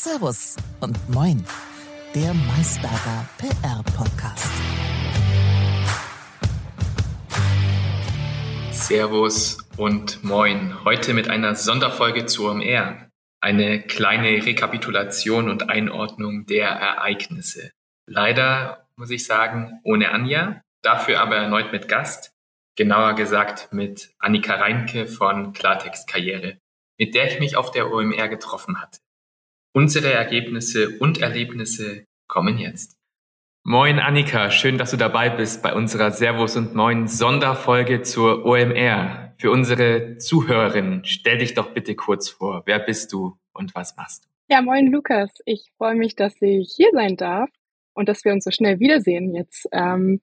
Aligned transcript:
Servus 0.00 0.54
und 0.78 0.96
Moin, 1.10 1.44
der 2.14 2.32
Maisberger 2.32 3.28
PR-Podcast. 3.36 4.52
Servus 8.70 9.58
und 9.76 10.22
Moin. 10.22 10.84
Heute 10.84 11.14
mit 11.14 11.28
einer 11.28 11.56
Sonderfolge 11.56 12.26
zu 12.26 12.48
OMR. 12.48 13.10
Eine 13.40 13.82
kleine 13.82 14.46
Rekapitulation 14.46 15.50
und 15.50 15.68
Einordnung 15.68 16.46
der 16.46 16.68
Ereignisse. 16.68 17.72
Leider 18.06 18.86
muss 18.94 19.10
ich 19.10 19.26
sagen, 19.26 19.80
ohne 19.82 20.12
Anja, 20.12 20.62
dafür 20.80 21.20
aber 21.20 21.34
erneut 21.34 21.72
mit 21.72 21.88
Gast, 21.88 22.30
genauer 22.76 23.14
gesagt 23.14 23.72
mit 23.72 24.14
Annika 24.20 24.54
Reinke 24.54 25.08
von 25.08 25.52
Klartext 25.52 26.06
Karriere, 26.06 26.58
mit 26.98 27.16
der 27.16 27.32
ich 27.32 27.40
mich 27.40 27.56
auf 27.56 27.72
der 27.72 27.90
OMR 27.90 28.28
getroffen 28.28 28.80
hatte. 28.80 29.00
Unsere 29.78 30.12
Ergebnisse 30.12 30.98
und 30.98 31.20
Erlebnisse 31.20 32.04
kommen 32.26 32.58
jetzt. 32.58 32.96
Moin 33.62 34.00
Annika, 34.00 34.50
schön, 34.50 34.76
dass 34.76 34.90
du 34.90 34.96
dabei 34.96 35.30
bist 35.30 35.62
bei 35.62 35.72
unserer 35.72 36.10
Servus 36.10 36.56
und 36.56 36.74
Moin 36.74 37.06
Sonderfolge 37.06 38.02
zur 38.02 38.44
OMR. 38.44 39.34
Für 39.38 39.52
unsere 39.52 40.16
Zuhörerinnen, 40.18 41.04
stell 41.04 41.38
dich 41.38 41.54
doch 41.54 41.74
bitte 41.74 41.94
kurz 41.94 42.28
vor. 42.28 42.64
Wer 42.66 42.80
bist 42.80 43.12
du 43.12 43.38
und 43.52 43.72
was 43.76 43.96
machst 43.96 44.24
du? 44.24 44.28
Ja, 44.52 44.62
moin 44.62 44.90
Lukas. 44.90 45.30
Ich 45.44 45.70
freue 45.76 45.94
mich, 45.94 46.16
dass 46.16 46.42
ich 46.42 46.72
hier 46.74 46.90
sein 46.92 47.16
darf 47.16 47.48
und 47.94 48.08
dass 48.08 48.24
wir 48.24 48.32
uns 48.32 48.42
so 48.42 48.50
schnell 48.50 48.80
wiedersehen 48.80 49.32
jetzt. 49.32 49.68
Ähm, 49.70 50.20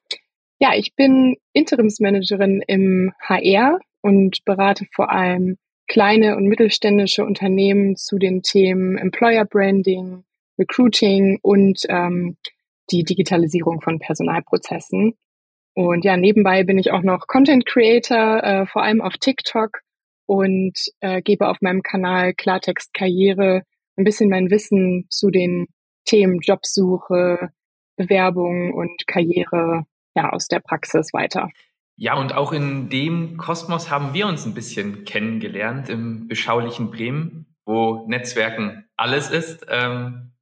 ja, 0.60 0.76
ich 0.76 0.96
bin 0.96 1.38
Interimsmanagerin 1.54 2.62
im 2.68 3.14
HR 3.22 3.80
und 4.02 4.44
berate 4.44 4.86
vor 4.94 5.12
allem 5.14 5.56
kleine 5.88 6.36
und 6.36 6.46
mittelständische 6.46 7.24
Unternehmen 7.24 7.96
zu 7.96 8.18
den 8.18 8.42
Themen 8.42 8.98
Employer 8.98 9.46
Branding, 9.46 10.24
Recruiting 10.58 11.40
und 11.42 11.82
ähm, 11.90 12.38
die 12.92 13.04
Digitalisierung 13.04 13.82
von 13.82 14.00
Personalprozessen. 14.00 15.16
Und 15.74 16.06
ja, 16.06 16.16
nebenbei 16.18 16.64
bin 16.64 16.78
ich 16.78 16.92
auch 16.92 17.02
noch 17.02 17.28
Content 17.28 17.66
Creator, 17.66 18.44
äh, 18.44 18.66
vor 18.66 18.84
allem 18.84 19.02
auf 19.02 19.18
TikTok 19.18 19.82
und 20.26 20.74
äh, 21.02 21.22
gebe 21.22 21.48
auf 21.48 21.58
meinem 21.62 21.82
Kanal 21.82 22.34
Klartext 22.34 22.94
Karriere 22.94 23.64
ein 23.98 24.06
bisschen 24.06 24.30
mein 24.30 24.50
Wissen 24.50 25.06
zu 25.10 25.30
den 25.30 25.68
Themen 26.06 26.40
Jobsuche, 26.40 27.50
Bewerbung 27.96 28.74
und 28.74 29.08
Karriere 29.08 29.86
ja 30.16 30.32
aus 30.32 30.48
der 30.48 30.60
Praxis 30.60 31.14
weiter. 31.14 31.50
Ja, 31.98 32.16
und 32.16 32.34
auch 32.34 32.52
in 32.52 32.90
dem 32.90 33.38
Kosmos 33.38 33.90
haben 33.90 34.14
wir 34.14 34.28
uns 34.28 34.46
ein 34.46 34.54
bisschen 34.54 35.06
kennengelernt 35.06 35.90
im 35.90 36.28
beschaulichen 36.28 36.92
Bremen, 36.92 37.56
wo 37.66 38.06
Netzwerken 38.08 38.86
alles 38.98 39.30
ist. 39.30 39.66
Ähm, 39.70 40.34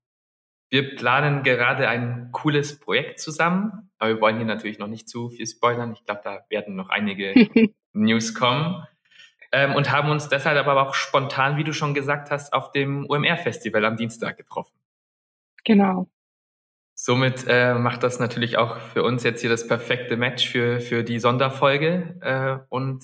wir 0.69 0.95
planen 0.95 1.43
gerade 1.43 1.87
ein 1.87 2.29
cooles 2.31 2.79
Projekt 2.79 3.19
zusammen, 3.19 3.91
aber 3.99 4.15
wir 4.15 4.21
wollen 4.21 4.37
hier 4.37 4.45
natürlich 4.45 4.79
noch 4.79 4.87
nicht 4.87 5.07
zu 5.07 5.29
viel 5.29 5.45
spoilern. 5.45 5.93
Ich 5.93 6.03
glaube, 6.05 6.21
da 6.23 6.39
werden 6.49 6.75
noch 6.75 6.89
einige 6.89 7.33
News 7.93 8.33
kommen. 8.33 8.83
Ähm, 9.51 9.75
und 9.75 9.91
haben 9.91 10.09
uns 10.09 10.29
deshalb 10.29 10.65
aber 10.65 10.81
auch 10.81 10.95
spontan, 10.95 11.57
wie 11.57 11.63
du 11.63 11.73
schon 11.73 11.93
gesagt 11.93 12.31
hast, 12.31 12.53
auf 12.53 12.71
dem 12.71 13.05
UMR-Festival 13.07 13.85
am 13.85 13.97
Dienstag 13.97 14.35
getroffen. 14.35 14.75
Genau. 15.63 16.09
Somit 16.95 17.45
äh, 17.47 17.73
macht 17.73 18.03
das 18.03 18.19
natürlich 18.19 18.57
auch 18.57 18.77
für 18.77 19.03
uns 19.03 19.23
jetzt 19.23 19.41
hier 19.41 19.49
das 19.49 19.67
perfekte 19.67 20.15
Match 20.15 20.47
für, 20.47 20.79
für 20.79 21.03
die 21.03 21.19
Sonderfolge. 21.19 22.17
Äh, 22.21 22.65
und 22.69 23.03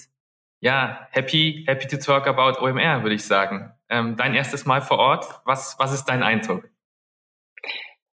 ja, 0.61 1.07
happy, 1.11 1.63
happy 1.67 1.87
to 1.87 1.97
talk 1.97 2.27
about 2.27 2.61
OMR, 2.61 3.03
würde 3.03 3.15
ich 3.15 3.23
sagen. 3.23 3.71
Ähm, 3.89 4.15
dein 4.15 4.35
erstes 4.35 4.65
Mal 4.65 4.81
vor 4.81 4.99
Ort, 4.99 5.25
was, 5.45 5.75
was 5.79 5.93
ist 5.93 6.05
dein 6.05 6.21
Eindruck? 6.21 6.69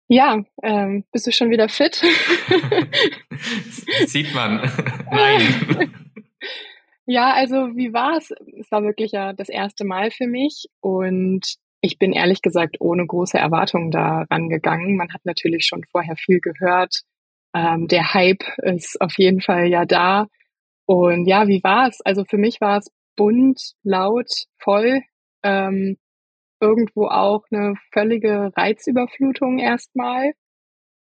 Ja, 0.07 0.43
ähm, 0.61 1.05
bist 1.11 1.25
du 1.25 1.31
schon 1.31 1.49
wieder 1.49 1.69
fit? 1.69 1.95
Sieht 4.05 4.33
man. 4.35 4.57
Nein. 5.11 5.93
Ja, 7.05 7.33
also 7.33 7.75
wie 7.75 7.93
war 7.93 8.17
es? 8.17 8.31
Es 8.59 8.71
war 8.71 8.83
wirklich 8.83 9.11
ja 9.11 9.33
das 9.33 9.49
erste 9.49 9.85
Mal 9.85 10.11
für 10.11 10.27
mich 10.27 10.67
und 10.81 11.55
ich 11.83 11.99
bin 11.99 12.13
ehrlich 12.13 12.41
gesagt 12.41 12.77
ohne 12.79 13.05
große 13.05 13.37
Erwartungen 13.37 13.91
da 13.91 14.25
rangegangen. 14.31 14.95
Man 14.95 15.13
hat 15.13 15.25
natürlich 15.25 15.65
schon 15.65 15.83
vorher 15.91 16.15
viel 16.15 16.39
gehört. 16.39 17.01
Ähm, 17.53 17.87
der 17.89 18.13
Hype 18.13 18.43
ist 18.63 19.01
auf 19.01 19.17
jeden 19.17 19.41
Fall 19.41 19.67
ja 19.67 19.85
da. 19.85 20.27
Und 20.85 21.27
ja, 21.27 21.47
wie 21.47 21.61
war 21.61 21.89
es? 21.89 21.99
Also 22.05 22.23
für 22.23 22.37
mich 22.37 22.61
war 22.61 22.77
es 22.77 22.89
bunt, 23.17 23.73
laut, 23.83 24.29
voll. 24.59 25.01
Ähm, 25.43 25.97
irgendwo 26.61 27.07
auch 27.07 27.43
eine 27.51 27.75
völlige 27.91 28.51
Reizüberflutung 28.55 29.59
erstmal. 29.59 30.31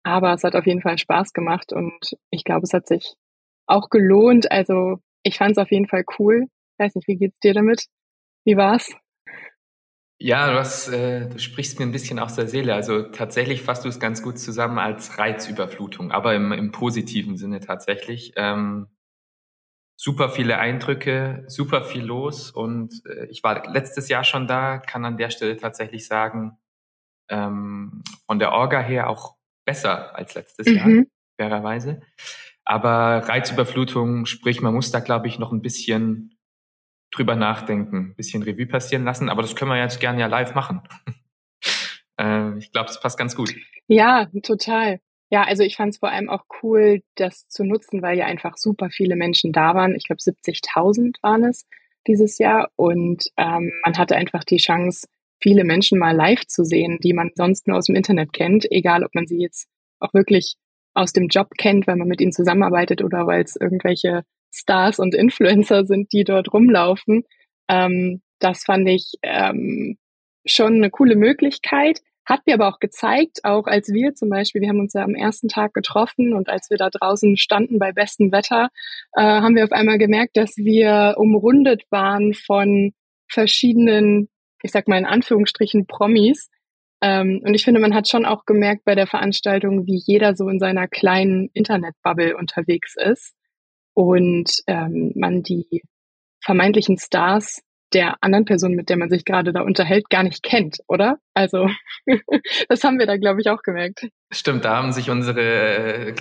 Aber 0.03 0.33
es 0.35 0.43
hat 0.43 0.57
auf 0.57 0.67
jeden 0.67 0.83
Fall 0.83 0.99
Spaß 0.99 1.33
gemacht 1.33 1.73
und 1.73 2.17
ich 2.31 2.43
glaube, 2.43 2.65
es 2.65 2.73
hat 2.73 2.89
sich 2.89 3.15
auch 3.69 3.89
gelohnt. 3.89 4.51
Also 4.51 4.99
ich 5.23 5.39
fand 5.39 5.53
es 5.53 5.59
auf 5.59 5.71
jeden 5.71 5.87
Fall 5.87 6.05
cool. 6.19 6.47
Ich 6.77 6.85
weiß 6.85 6.97
nicht, 6.97 7.07
wie 7.07 7.17
geht's 7.19 7.39
dir 7.39 7.55
damit? 7.55 7.87
Wie 8.45 8.57
war's? 8.57 8.93
Ja, 10.25 10.53
du, 10.53 10.57
hast, 10.57 10.87
äh, 10.87 11.29
du 11.29 11.41
sprichst 11.41 11.81
mir 11.81 11.85
ein 11.85 11.91
bisschen 11.91 12.21
aus 12.21 12.37
der 12.37 12.47
Seele. 12.47 12.75
Also 12.75 13.03
tatsächlich 13.03 13.63
fasst 13.63 13.85
du 13.85 13.89
es 13.89 13.99
ganz 13.99 14.23
gut 14.23 14.39
zusammen 14.39 14.79
als 14.79 15.19
Reizüberflutung, 15.19 16.13
aber 16.13 16.37
im, 16.37 16.53
im 16.53 16.71
positiven 16.71 17.37
Sinne 17.37 17.59
tatsächlich. 17.59 18.33
Ähm, 18.37 18.87
super 19.97 20.31
viele 20.31 20.59
Eindrücke, 20.59 21.45
super 21.49 21.83
viel 21.83 22.05
los 22.05 22.53
und 22.53 23.05
äh, 23.05 23.27
ich 23.31 23.43
war 23.43 23.69
letztes 23.73 24.09
Jahr 24.09 24.23
schon 24.23 24.47
da, 24.47 24.79
kann 24.79 25.05
an 25.05 25.17
der 25.17 25.31
Stelle 25.31 25.57
tatsächlich 25.57 26.07
sagen, 26.07 26.57
ähm, 27.29 28.05
von 28.27 28.39
der 28.39 28.53
Orga 28.53 28.81
her 28.81 29.11
auch 29.11 29.35
besser 29.65 30.15
als 30.17 30.37
letztes 30.37 30.69
mhm. 30.69 30.77
Jahr, 30.77 31.05
fairerweise. 31.37 32.01
Aber 32.65 33.29
Reizüberflutung, 33.29 34.27
sprich, 34.27 34.63
man 34.63 34.73
muss 34.73 34.93
da, 34.93 35.01
glaube 35.01 35.27
ich, 35.27 35.41
noch 35.41 35.51
ein 35.51 35.63
bisschen 35.63 36.32
drüber 37.13 37.37
nachdenken, 37.37 38.15
bisschen 38.17 38.43
Revue 38.43 38.67
passieren 38.67 39.05
lassen. 39.05 39.29
Aber 39.29 39.43
das 39.43 39.55
können 39.55 39.71
wir 39.71 39.79
jetzt 39.79 40.01
gerne 40.01 40.21
ja 40.21 40.27
live 40.27 40.55
machen. 40.55 40.83
äh, 42.21 42.59
ich 42.59 42.73
glaube, 42.73 42.89
das 42.89 43.01
passt 43.01 43.19
ganz 43.19 43.37
gut. 43.37 43.55
Ja, 43.87 44.27
total. 44.43 45.01
Ja, 45.31 45.45
also 45.45 45.63
ich 45.63 45.77
fand 45.77 45.95
es 45.95 45.99
vor 45.99 46.11
allem 46.11 46.29
auch 46.29 46.45
cool, 46.63 47.01
das 47.15 47.49
zu 47.49 47.65
nutzen, 47.65 48.03
weil 48.03 48.19
ja 48.19 48.27
einfach 48.27 48.57
super 48.57 48.91
viele 48.91 49.17
Menschen 49.17 49.53
da 49.53 49.75
waren. 49.75 49.95
Ich 49.95 50.05
glaube, 50.05 50.21
70.000 50.21 51.17
waren 51.23 51.45
es 51.45 51.65
dieses 52.07 52.39
Jahr. 52.39 52.71
Und 52.77 53.25
ähm, 53.37 53.73
man 53.85 53.97
hatte 53.97 54.17
einfach 54.17 54.45
die 54.45 54.59
Chance, 54.59 55.07
viele 55.41 55.65
Menschen 55.65 55.99
mal 55.99 56.15
live 56.15 56.47
zu 56.47 56.65
sehen, 56.65 56.99
die 57.03 57.13
man 57.13 57.31
sonst 57.35 57.67
nur 57.67 57.77
aus 57.77 57.87
dem 57.87 57.97
Internet 57.97 58.33
kennt, 58.33 58.71
egal 58.71 59.05
ob 59.05 59.15
man 59.15 59.27
sie 59.27 59.41
jetzt 59.41 59.69
auch 60.01 60.15
wirklich 60.15 60.57
aus 60.95 61.13
dem 61.13 61.29
Job 61.29 61.49
kennt, 61.59 61.87
weil 61.87 61.97
man 61.97 62.09
mit 62.09 62.21
ihnen 62.21 62.33
zusammenarbeitet 62.33 63.03
oder 63.03 63.27
weil 63.27 63.43
es 63.43 63.57
irgendwelche 63.57 64.25
Stars 64.53 64.99
und 64.99 65.15
Influencer 65.15 65.85
sind, 65.85 66.13
die 66.13 66.25
dort 66.25 66.53
rumlaufen. 66.53 67.25
Ähm, 67.69 68.23
das 68.39 68.65
fand 68.65 68.89
ich 68.89 69.15
ähm, 69.23 69.97
schon 70.45 70.75
eine 70.75 70.91
coole 70.91 71.17
Möglichkeit. 71.17 72.01
Hat 72.25 72.47
mir 72.47 72.55
aber 72.55 72.69
auch 72.69 72.79
gezeigt, 72.79 73.41
auch 73.43 73.67
als 73.67 73.89
wir 73.89 74.15
zum 74.15 74.29
Beispiel, 74.29 74.61
wir 74.61 74.69
haben 74.69 74.79
uns 74.79 74.93
ja 74.93 75.03
am 75.03 75.15
ersten 75.15 75.49
Tag 75.49 75.75
getroffen 75.75 76.35
und 76.35 76.49
als 76.49 76.71
wir 76.71 76.77
da 76.77 76.89
draußen 76.89 77.37
standen 77.37 77.79
bei 77.79 77.93
bestem 77.93 78.31
Wetter, 78.31 78.69
äh, 79.17 79.23
haben 79.23 79.57
wir 79.57 79.65
auf 79.65 79.73
einmal 79.73 79.99
gemerkt, 79.99 80.37
dass 80.37 80.57
wir 80.57 81.15
umrundet 81.17 81.83
waren 81.91 82.33
von 82.35 82.93
verschiedenen, 83.29 84.29
ich 84.63 84.71
sag 84.71 84.87
mal 84.87 84.99
in 84.99 85.07
Anführungsstrichen, 85.07 85.87
Promis. 85.87 86.49
Ähm, 87.01 87.41
und 87.45 87.55
ich 87.55 87.65
finde, 87.65 87.81
man 87.81 87.95
hat 87.95 88.09
schon 88.09 88.25
auch 88.25 88.45
gemerkt 88.45 88.85
bei 88.85 88.95
der 88.95 89.09
Veranstaltung, 89.09 89.87
wie 89.87 90.01
jeder 90.07 90.37
so 90.37 90.49
in 90.49 90.61
seiner 90.61 90.87
kleinen 90.87 91.51
Internetbubble 91.55 92.37
unterwegs 92.37 92.95
ist 92.97 93.35
und 93.95 94.63
ähm, 94.67 95.13
man 95.15 95.43
die 95.43 95.83
vermeintlichen 96.45 96.99
Stars 96.99 97.63
der 97.93 98.17
anderen 98.23 98.45
Person, 98.45 98.73
mit 98.73 98.89
der 98.89 98.97
man 98.97 99.11
sich 99.11 99.25
gerade 99.25 99.53
da 99.53 99.61
unterhält, 99.61 100.09
gar 100.09 100.23
nicht 100.23 100.43
kennt, 100.43 100.79
oder? 100.89 101.19
Also 101.35 101.69
das 102.69 102.85
haben 102.85 102.99
wir 102.99 103.07
da, 103.07 103.17
glaube 103.17 103.41
ich, 103.41 103.51
auch 103.51 103.63
gemerkt. 103.63 104.09
Stimmt, 104.33 104.65
da 104.65 104.77
haben 104.77 104.93
sich 104.93 105.11
unsere 105.11 106.09
äh, 106.09 106.15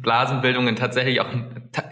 Blasenbildungen 0.00 0.76
tatsächlich 0.76 1.20
auch 1.20 1.28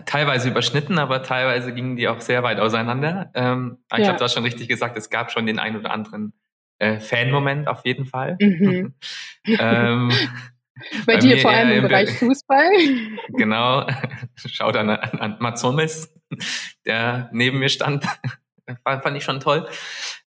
teilweise 0.07 0.49
überschnitten, 0.49 0.99
aber 0.99 1.23
teilweise 1.23 1.75
gingen 1.75 1.97
die 1.97 2.09
auch 2.09 2.21
sehr 2.21 2.43
weit 2.43 2.61
auseinander. 2.61 3.31
Ähm, 3.35 3.79
ich 3.93 3.99
ja. 3.99 4.05
glaube, 4.05 4.19
du 4.19 4.25
hast 4.25 4.35
schon 4.35 4.45
richtig 4.45 4.69
gesagt, 4.69 4.97
es 4.97 5.11
gab 5.11 5.31
schon 5.31 5.47
den 5.47 5.59
ein 5.59 5.77
oder 5.77 5.91
anderen 5.91 6.33
äh, 6.79 6.99
Fan-Moment 6.99 7.69
auf 7.69 7.85
jeden 7.85 8.07
Fall. 8.07 8.37
Mhm. 8.41 8.95
ähm, 9.47 10.11
bei, 11.07 11.15
bei 11.15 11.17
dir 11.19 11.39
vor 11.39 11.51
allem 11.51 11.71
im 11.71 11.83
Bereich 11.83 12.19
Fußball. 12.19 12.71
Genau. 13.29 13.87
Schaut 14.35 14.77
an, 14.77 14.91
an 14.91 15.37
Mats 15.41 15.63
Hummels, 15.65 16.15
der 16.85 17.29
neben 17.33 17.59
mir 17.59 17.69
stand. 17.69 18.05
Fand 18.85 19.17
ich 19.17 19.25
schon 19.25 19.41
toll. 19.41 19.69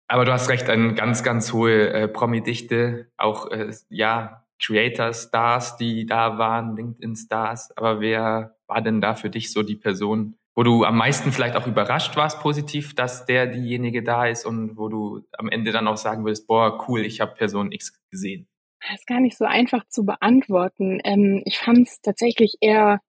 Aber 0.09 0.25
du 0.25 0.33
hast 0.33 0.49
recht, 0.49 0.69
eine 0.69 0.95
ganz, 0.95 1.23
ganz 1.23 1.53
hohe 1.53 1.91
äh, 1.91 2.09
Promi-Dichte. 2.09 3.11
Auch, 3.17 3.51
äh, 3.51 3.73
ja, 3.89 4.45
Creator-Stars, 4.63 5.77
die 5.77 6.07
da 6.07 6.39
waren, 6.39 6.77
LinkedIn-Stars. 6.77 7.77
Aber 7.77 8.01
wer 8.01 8.57
war 8.67 8.81
denn 8.81 9.01
da 9.01 9.15
für 9.15 9.31
dich 9.31 9.53
so 9.53 9.63
die 9.63 9.77
Person, 9.77 10.37
wo 10.55 10.63
du 10.63 10.85
am 10.85 10.97
meisten 10.97 11.33
vielleicht 11.33 11.57
auch 11.57 11.67
überrascht 11.67 12.17
warst 12.17 12.41
positiv, 12.41 12.95
dass 12.95 13.27
der 13.27 13.47
diejenige 13.47 14.03
da 14.03 14.27
ist 14.27 14.45
und 14.45 14.77
wo 14.77 14.89
du 14.89 15.27
am 15.33 15.49
Ende 15.49 15.73
dann 15.73 15.89
auch 15.89 15.97
sagen 15.97 16.25
würdest, 16.25 16.47
boah, 16.47 16.87
cool, 16.89 17.01
ich 17.01 17.21
habe 17.21 17.35
Person 17.35 17.73
X 17.73 17.99
gesehen? 18.11 18.47
Das 18.89 19.01
ist 19.01 19.07
gar 19.07 19.21
nicht 19.21 19.37
so 19.37 19.45
einfach 19.45 19.85
zu 19.89 20.05
beantworten. 20.05 21.01
Ähm, 21.05 21.43
ich 21.45 21.59
fand 21.59 21.87
es 21.87 22.01
tatsächlich 22.01 22.57
eher, 22.61 23.01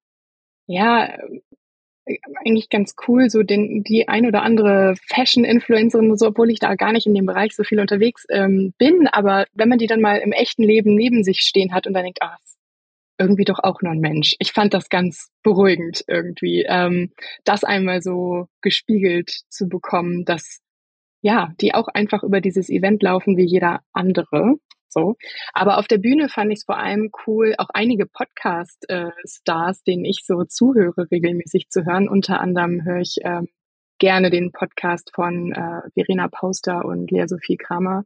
ja, 0.68 1.18
eigentlich 2.46 2.70
ganz 2.70 2.96
cool, 3.08 3.30
so 3.30 3.44
den, 3.44 3.84
die 3.84 4.08
ein 4.08 4.26
oder 4.26 4.44
andere 4.44 4.96
Fashion-Influencerin, 5.08 6.18
so, 6.18 6.28
obwohl 6.28 6.52
ich 6.52 6.60
da 6.60 6.76
gar 6.76 6.92
nicht 6.92 7.08
in 7.08 7.14
dem 7.14 7.26
Bereich 7.26 7.56
so 7.56 7.64
viel 7.64 7.80
unterwegs 7.80 8.26
ähm, 8.30 8.74
bin. 8.78 9.08
Aber 9.08 9.46
wenn 9.54 9.70
man 9.70 9.78
die 9.78 9.88
dann 9.88 10.02
mal 10.02 10.18
im 10.18 10.34
echten 10.34 10.64
Leben 10.64 10.96
neben 10.96 11.24
sich 11.24 11.40
stehen 11.40 11.74
hat 11.74 11.88
und 11.88 11.94
dann 11.94 12.04
denkt, 12.04 12.22
ah, 12.22 12.38
irgendwie 13.20 13.46
doch 13.46 13.60
auch 13.60 13.82
nur 13.82 13.94
ein 13.94 14.00
Mensch. 14.00 14.36
Ich 14.40 14.52
fand 14.54 14.74
das 14.74 14.90
ganz 14.90 15.30
beruhigend 15.44 16.04
irgendwie, 16.08 16.66
ähm, 16.68 17.12
das 17.44 17.64
einmal 17.64 18.02
so 18.02 18.48
gespiegelt 18.62 19.30
zu 19.50 19.68
bekommen, 19.68 20.26
dass 20.26 20.60
ja, 21.22 21.54
die 21.62 21.74
auch 21.74 21.88
einfach 21.88 22.24
über 22.24 22.42
dieses 22.42 22.70
Event 22.70 23.02
laufen 23.02 23.38
wie 23.38 23.46
jeder 23.46 23.82
andere. 23.94 24.56
So. 24.94 25.16
Aber 25.54 25.78
auf 25.78 25.88
der 25.88 25.98
Bühne 25.98 26.30
fand 26.30 26.52
ich 26.52 26.60
es 26.60 26.66
vor 26.66 26.78
allem 26.78 27.12
cool, 27.28 27.56
auch 27.58 27.70
einige 27.74 28.06
Podcast-Stars, 28.06 29.80
äh, 29.80 29.84
denen 29.88 30.06
ich 30.06 30.22
so 30.26 30.44
zuhöre, 30.46 31.10
regelmäßig 31.12 31.70
zu 31.70 31.86
hören. 31.86 32.08
Unter 32.08 32.40
anderem 32.40 32.84
höre 32.86 33.02
ich 33.02 33.18
ähm, 33.24 33.48
gerne 34.00 34.30
den 34.30 34.52
Podcast 34.52 35.12
von 35.14 35.52
äh, 35.52 35.90
Verena 35.96 36.28
Pauster 36.28 36.86
und 36.86 37.12
Lea 37.12 37.26
Sophie 37.28 37.58
Kramer 37.58 38.06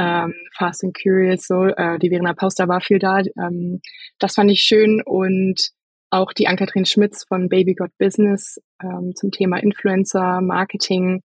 ähm, 0.00 0.34
Fast 0.56 0.84
and 0.84 0.96
Curious, 1.00 1.46
so, 1.46 1.66
äh, 1.66 1.98
die 1.98 2.08
Verena 2.08 2.32
Pauster 2.32 2.68
war 2.68 2.80
viel 2.80 2.98
da. 2.98 3.20
Ähm, 3.38 3.80
das 4.18 4.34
fand 4.34 4.50
ich 4.50 4.60
schön 4.60 5.02
und 5.04 5.70
auch 6.10 6.32
die 6.32 6.48
Ann-Kathrin 6.48 6.86
Schmitz 6.86 7.24
von 7.24 7.48
Baby 7.48 7.74
Got 7.74 7.96
Business 7.98 8.60
ähm, 8.82 9.14
zum 9.14 9.30
Thema 9.30 9.58
Influencer, 9.58 10.40
Marketing. 10.40 11.22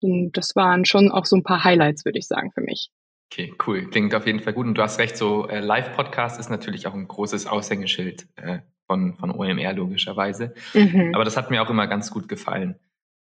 Und 0.00 0.32
das 0.36 0.56
waren 0.56 0.84
schon 0.84 1.10
auch 1.10 1.26
so 1.26 1.36
ein 1.36 1.44
paar 1.44 1.64
Highlights, 1.64 2.04
würde 2.04 2.18
ich 2.18 2.26
sagen, 2.26 2.50
für 2.52 2.62
mich. 2.62 2.90
Okay, 3.34 3.52
cool. 3.66 3.86
Klingt 3.90 4.14
auf 4.14 4.26
jeden 4.26 4.38
Fall 4.38 4.52
gut. 4.52 4.64
Und 4.64 4.74
du 4.78 4.82
hast 4.82 5.00
recht, 5.00 5.16
so 5.16 5.48
äh, 5.48 5.58
Live-Podcast 5.58 6.38
ist 6.38 6.50
natürlich 6.50 6.86
auch 6.86 6.94
ein 6.94 7.08
großes 7.08 7.48
Aushängeschild 7.48 8.28
äh, 8.36 8.60
von, 8.86 9.16
von 9.16 9.32
OMR 9.32 9.72
logischerweise. 9.72 10.54
Mhm. 10.72 11.10
Aber 11.16 11.24
das 11.24 11.36
hat 11.36 11.50
mir 11.50 11.60
auch 11.60 11.68
immer 11.68 11.88
ganz 11.88 12.12
gut 12.12 12.28
gefallen, 12.28 12.78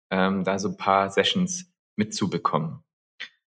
ähm, 0.10 0.44
da 0.44 0.58
so 0.58 0.70
ein 0.70 0.78
paar 0.78 1.12
Sessions 1.12 1.72
mitzubekommen. 1.96 2.80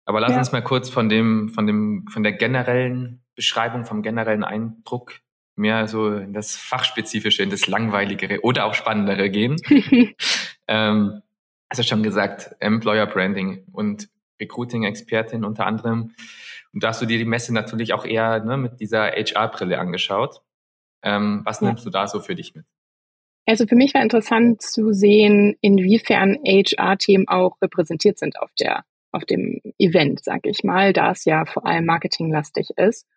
Aber 0.04 0.20
lass 0.20 0.34
ja. 0.34 0.40
uns 0.40 0.52
mal 0.52 0.62
kurz 0.62 0.90
von 0.90 1.08
dem, 1.08 1.48
von 1.48 1.66
dem, 1.66 2.06
von 2.12 2.24
der 2.24 2.34
generellen 2.34 3.24
Beschreibung, 3.36 3.86
vom 3.86 4.02
generellen 4.02 4.44
Eindruck 4.44 5.14
mehr 5.56 5.88
so 5.88 6.14
in 6.14 6.34
das 6.34 6.58
Fachspezifische, 6.58 7.42
in 7.42 7.52
das 7.52 7.68
Langweiligere 7.68 8.44
oder 8.44 8.66
auch 8.66 8.74
Spannendere 8.74 9.30
gehen. 9.30 9.56
ähm, 10.68 11.22
also 11.70 11.84
schon 11.84 12.04
gesagt, 12.04 12.54
Employer 12.60 13.06
Branding 13.06 13.64
und 13.72 14.10
Recruiting-Expertin 14.40 15.44
unter 15.44 15.66
anderem. 15.66 16.14
Und 16.74 16.84
da 16.84 16.90
hast 16.90 17.02
du 17.02 17.06
dir 17.06 17.18
die 17.18 17.26
Messe 17.26 17.54
natürlich 17.54 17.94
auch 17.94 18.06
eher 18.06 18.44
ne, 18.44 18.58
mit 18.58 18.80
dieser 18.80 19.12
HR-Brille 19.12 19.80
angeschaut. 19.80 20.42
Ähm, 21.02 21.42
was 21.46 21.62
ja. 21.62 21.68
nimmst 21.68 21.86
du 21.86 21.90
da 21.90 22.08
so 22.08 22.20
für 22.20 22.36
dich 22.36 22.56
mit? 22.56 22.66
Also 23.46 23.66
für 23.66 23.76
mich 23.76 23.94
war 23.94 24.02
interessant 24.04 24.62
zu 24.62 24.94
sehen, 24.94 25.56
inwiefern 25.62 26.38
HR-Themen 26.46 27.28
auch 27.28 27.58
repräsentiert 27.62 28.20
sind 28.20 28.40
auf 28.40 28.52
der 28.60 28.84
auf 29.12 29.26
dem 29.26 29.60
Event, 29.80 30.24
sag 30.24 30.46
ich 30.46 30.64
mal, 30.64 30.94
da 30.94 31.12
es 31.12 31.26
ja 31.26 31.46
vor 31.46 31.66
allem 31.66 31.86
marketinglastig 31.86 32.70
ist. 32.78 33.08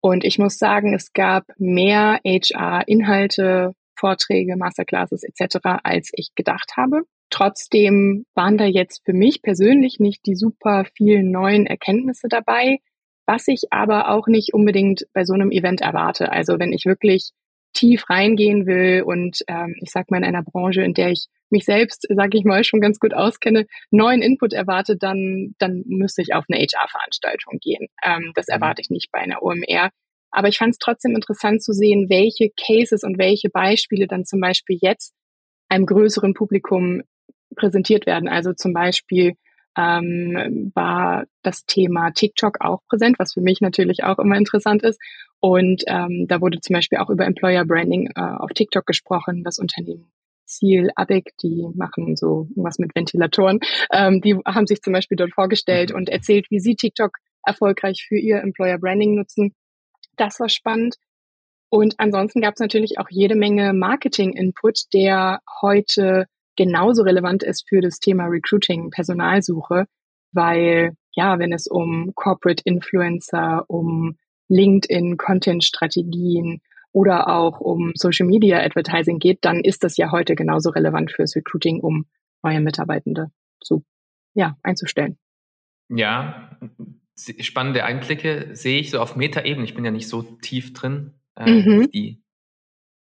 Und 0.00 0.24
ich 0.24 0.38
muss 0.38 0.58
sagen, 0.58 0.94
es 0.94 1.12
gab 1.12 1.44
mehr 1.58 2.20
HR-Inhalte, 2.24 3.74
Vorträge, 3.94 4.56
Masterclasses 4.56 5.22
etc., 5.22 5.58
als 5.84 6.10
ich 6.14 6.34
gedacht 6.34 6.72
habe. 6.76 7.02
Trotzdem 7.32 8.26
waren 8.34 8.58
da 8.58 8.66
jetzt 8.66 9.06
für 9.06 9.14
mich 9.14 9.40
persönlich 9.40 9.98
nicht 9.98 10.26
die 10.26 10.36
super 10.36 10.84
vielen 10.94 11.30
neuen 11.30 11.66
Erkenntnisse 11.66 12.28
dabei, 12.28 12.78
was 13.26 13.48
ich 13.48 13.62
aber 13.70 14.10
auch 14.10 14.26
nicht 14.26 14.52
unbedingt 14.52 15.06
bei 15.14 15.24
so 15.24 15.32
einem 15.32 15.50
Event 15.50 15.80
erwarte. 15.80 16.30
Also 16.30 16.58
wenn 16.58 16.74
ich 16.74 16.84
wirklich 16.84 17.30
tief 17.72 18.10
reingehen 18.10 18.66
will 18.66 19.02
und 19.06 19.38
ähm, 19.48 19.74
ich 19.80 19.90
sag 19.90 20.10
mal 20.10 20.18
in 20.18 20.24
einer 20.24 20.42
Branche, 20.42 20.82
in 20.82 20.92
der 20.92 21.10
ich 21.10 21.28
mich 21.48 21.64
selbst, 21.64 22.06
sage 22.14 22.36
ich 22.36 22.44
mal, 22.44 22.64
schon 22.64 22.82
ganz 22.82 23.00
gut 23.00 23.14
auskenne, 23.14 23.64
neuen 23.90 24.20
Input 24.20 24.52
erwarte, 24.52 24.98
dann, 24.98 25.54
dann 25.58 25.84
müsste 25.86 26.20
ich 26.20 26.34
auf 26.34 26.44
eine 26.50 26.60
HR-Veranstaltung 26.60 27.58
gehen. 27.62 27.86
Ähm, 28.04 28.32
das 28.34 28.48
mhm. 28.48 28.56
erwarte 28.56 28.82
ich 28.82 28.90
nicht 28.90 29.10
bei 29.10 29.20
einer 29.20 29.42
OMR. 29.42 29.88
Aber 30.30 30.48
ich 30.48 30.58
fand 30.58 30.72
es 30.72 30.78
trotzdem 30.78 31.14
interessant 31.14 31.62
zu 31.62 31.72
sehen, 31.72 32.10
welche 32.10 32.50
Cases 32.50 33.02
und 33.04 33.16
welche 33.16 33.48
Beispiele 33.48 34.06
dann 34.06 34.26
zum 34.26 34.40
Beispiel 34.40 34.76
jetzt 34.82 35.14
einem 35.70 35.86
größeren 35.86 36.34
Publikum 36.34 37.02
präsentiert 37.54 38.06
werden. 38.06 38.28
Also 38.28 38.52
zum 38.52 38.72
Beispiel 38.72 39.34
ähm, 39.76 40.72
war 40.74 41.24
das 41.42 41.64
Thema 41.64 42.10
TikTok 42.10 42.60
auch 42.60 42.80
präsent, 42.88 43.18
was 43.18 43.32
für 43.32 43.40
mich 43.40 43.60
natürlich 43.60 44.04
auch 44.04 44.18
immer 44.18 44.36
interessant 44.36 44.82
ist. 44.82 45.00
Und 45.40 45.82
ähm, 45.86 46.26
da 46.28 46.40
wurde 46.40 46.60
zum 46.60 46.74
Beispiel 46.74 46.98
auch 46.98 47.10
über 47.10 47.24
Employer 47.26 47.64
Branding 47.64 48.10
äh, 48.14 48.20
auf 48.20 48.50
TikTok 48.52 48.86
gesprochen. 48.86 49.42
Das 49.44 49.58
Unternehmen 49.58 50.12
Ziel 50.52 50.90
ABEC, 50.94 51.32
die 51.42 51.66
machen 51.74 52.16
so 52.16 52.48
was 52.54 52.78
mit 52.78 52.94
Ventilatoren. 52.94 53.60
Ähm, 53.92 54.20
die 54.20 54.36
haben 54.46 54.66
sich 54.66 54.82
zum 54.82 54.92
Beispiel 54.92 55.16
dort 55.16 55.32
vorgestellt 55.32 55.90
mhm. 55.90 55.96
und 55.96 56.08
erzählt, 56.08 56.46
wie 56.50 56.60
sie 56.60 56.76
TikTok 56.76 57.16
erfolgreich 57.44 58.04
für 58.06 58.18
ihr 58.18 58.40
Employer 58.40 58.78
Branding 58.78 59.14
nutzen. 59.14 59.54
Das 60.16 60.38
war 60.40 60.48
spannend. 60.48 60.96
Und 61.70 61.94
ansonsten 61.98 62.42
gab 62.42 62.54
es 62.54 62.60
natürlich 62.60 62.98
auch 62.98 63.08
jede 63.08 63.34
Menge 63.34 63.72
Marketing-Input, 63.72 64.92
der 64.92 65.40
heute 65.62 66.26
genauso 66.56 67.02
relevant 67.02 67.42
ist 67.42 67.68
für 67.68 67.80
das 67.80 67.98
Thema 67.98 68.26
Recruiting, 68.26 68.90
Personalsuche, 68.90 69.86
weil 70.32 70.92
ja, 71.14 71.38
wenn 71.38 71.52
es 71.52 71.66
um 71.66 72.12
Corporate 72.14 72.62
Influencer, 72.64 73.64
um 73.68 74.16
LinkedIn, 74.48 75.16
Content-Strategien, 75.18 76.60
oder 76.92 77.28
auch 77.28 77.60
um 77.60 77.92
Social 77.94 78.26
Media 78.26 78.60
Advertising 78.60 79.18
geht, 79.18 79.38
dann 79.42 79.60
ist 79.60 79.82
das 79.82 79.96
ja 79.96 80.12
heute 80.12 80.34
genauso 80.34 80.70
relevant 80.70 81.10
fürs 81.10 81.34
Recruiting, 81.34 81.80
um 81.80 82.06
neue 82.42 82.60
Mitarbeitende 82.60 83.28
zu, 83.60 83.84
ja, 84.34 84.56
einzustellen. 84.62 85.18
Ja, 85.88 86.58
spannende 87.16 87.84
Einblicke 87.84 88.54
sehe 88.54 88.78
ich 88.78 88.90
so 88.90 89.00
auf 89.00 89.16
Metaebene. 89.16 89.64
Ich 89.64 89.74
bin 89.74 89.84
ja 89.84 89.90
nicht 89.90 90.08
so 90.08 90.22
tief 90.22 90.72
drin, 90.74 91.14
äh, 91.36 91.50
mhm. 91.50 91.90
die, 91.90 92.22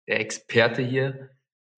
der 0.08 0.20
Experte 0.20 0.84
hier. 0.84 1.32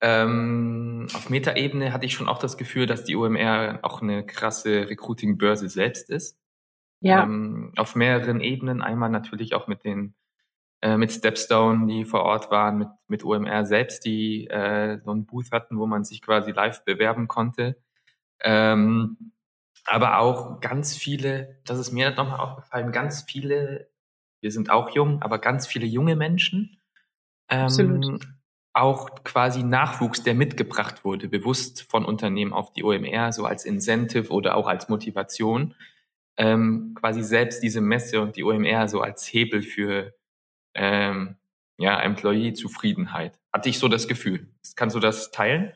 Ähm, 0.06 1.08
auf 1.14 1.30
Metaebene 1.30 1.94
hatte 1.94 2.06
ich 2.06 2.14
schon 2.14 2.28
auch 2.28 2.40
das 2.40 2.58
Gefühl, 2.58 2.88
dass 2.88 3.06
die 3.06 3.16
OMR 3.16 3.80
auch 3.84 4.02
eine 4.02 4.26
krasse 4.26 4.90
Recruiting-Börse 4.90 5.70
selbst 5.70 6.10
ist. 6.10 6.38
Ja. 7.00 7.24
Ähm, 7.24 7.72
auf 7.78 7.96
mehreren 7.96 8.42
Ebenen. 8.42 8.82
Einmal 8.82 9.10
natürlich 9.10 9.56
auch 9.56 9.68
mit 9.68 9.86
den 9.86 10.14
äh, 10.82 10.98
mit 10.98 11.14
Stepstone, 11.14 11.88
die 11.88 12.04
vor 12.04 12.24
Ort 12.24 12.52
waren, 12.52 12.78
mit, 12.78 12.90
mit 13.08 13.24
OMR 13.24 13.66
selbst, 13.66 14.04
die 14.04 14.48
äh, 14.48 15.00
so 15.06 15.12
ein 15.12 15.26
Booth 15.26 15.52
hatten, 15.54 15.78
wo 15.80 15.88
man 15.88 16.04
sich 16.04 16.22
quasi 16.22 16.52
live 16.52 16.84
bewerben 16.84 17.30
konnte. 17.30 17.78
Ähm, 18.42 19.32
aber 19.86 20.20
auch 20.20 20.60
ganz 20.60 20.98
viele, 20.98 21.62
das 21.64 21.80
ist 21.80 21.94
mir 21.94 22.12
nochmal 22.12 22.42
aufgefallen, 22.42 22.92
ganz 22.92 23.24
viele, 23.24 23.90
wir 24.42 24.52
sind 24.52 24.70
auch 24.70 24.90
jung, 24.90 25.22
aber 25.22 25.40
ganz 25.40 25.68
viele 25.68 25.86
junge 25.86 26.18
Menschen. 26.18 26.82
Ähm, 27.48 27.62
Absolut. 27.62 28.20
Auch 28.74 29.24
quasi 29.24 29.64
Nachwuchs, 29.64 30.24
der 30.24 30.34
mitgebracht 30.34 31.06
wurde, 31.06 31.30
bewusst 31.30 31.84
von 31.84 32.06
Unternehmen 32.06 32.54
auf 32.54 32.74
die 32.74 32.84
OMR, 32.84 33.32
so 33.32 33.46
als 33.46 33.66
Incentive 33.66 34.32
oder 34.32 34.56
auch 34.56 34.68
als 34.68 34.90
Motivation, 34.90 35.76
ähm, 36.38 36.96
quasi 37.00 37.22
selbst 37.22 37.62
diese 37.62 37.82
Messe 37.82 38.22
und 38.22 38.36
die 38.36 38.44
OMR 38.44 38.88
so 38.88 39.02
als 39.02 39.32
Hebel 39.32 39.62
für 39.62 40.16
ähm, 40.74 41.36
ja, 41.78 42.00
Employee-Zufriedenheit. 42.02 43.40
Hatte 43.52 43.70
ich 43.70 43.78
so 43.78 43.88
das 43.88 44.08
Gefühl. 44.08 44.48
Kannst 44.76 44.96
du 44.96 45.00
das 45.00 45.32
teilen? 45.32 45.74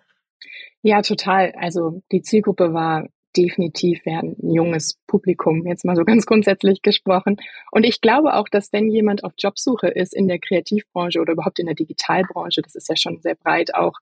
Ja, 0.82 1.02
total. 1.02 1.54
Also 1.58 2.02
die 2.12 2.22
Zielgruppe 2.22 2.74
war 2.74 3.08
definitiv 3.38 4.02
ein 4.06 4.36
junges 4.42 5.00
Publikum, 5.08 5.66
jetzt 5.68 5.86
mal 5.86 5.96
so 5.96 6.04
ganz 6.04 6.26
grundsätzlich 6.26 6.82
gesprochen. 6.82 7.38
Und 7.72 7.86
ich 7.86 8.02
glaube 8.02 8.36
auch, 8.36 8.50
dass 8.50 8.74
wenn 8.74 8.90
jemand 8.90 9.24
auf 9.24 9.34
Jobsuche 9.38 9.88
ist 9.88 10.16
in 10.16 10.28
der 10.28 10.40
Kreativbranche 10.40 11.20
oder 11.20 11.34
überhaupt 11.34 11.60
in 11.60 11.68
der 11.68 11.76
Digitalbranche, 11.76 12.62
das 12.62 12.76
ist 12.76 12.90
ja 12.90 12.96
schon 12.96 13.22
sehr 13.22 13.36
breit 13.36 13.76
auch, 13.76 14.00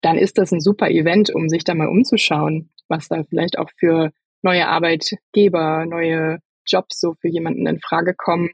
dann 0.00 0.18
ist 0.18 0.38
das 0.38 0.52
ein 0.52 0.60
super 0.60 0.90
Event, 0.90 1.34
um 1.34 1.48
sich 1.48 1.64
da 1.64 1.74
mal 1.74 1.88
umzuschauen, 1.88 2.70
was 2.88 3.08
da 3.08 3.24
vielleicht 3.24 3.58
auch 3.58 3.70
für 3.76 4.10
neue 4.42 4.68
Arbeitgeber, 4.68 5.86
neue 5.86 6.40
Jobs 6.66 7.00
so 7.00 7.14
für 7.14 7.28
jemanden 7.28 7.66
in 7.66 7.80
Frage 7.80 8.14
kommen. 8.14 8.50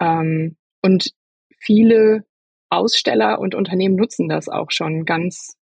Ähm, 0.00 0.56
und 0.82 1.10
viele 1.58 2.24
Aussteller 2.70 3.38
und 3.38 3.54
Unternehmen 3.54 3.96
nutzen 3.96 4.28
das 4.28 4.48
auch 4.48 4.70
schon 4.70 5.04
ganz 5.04 5.56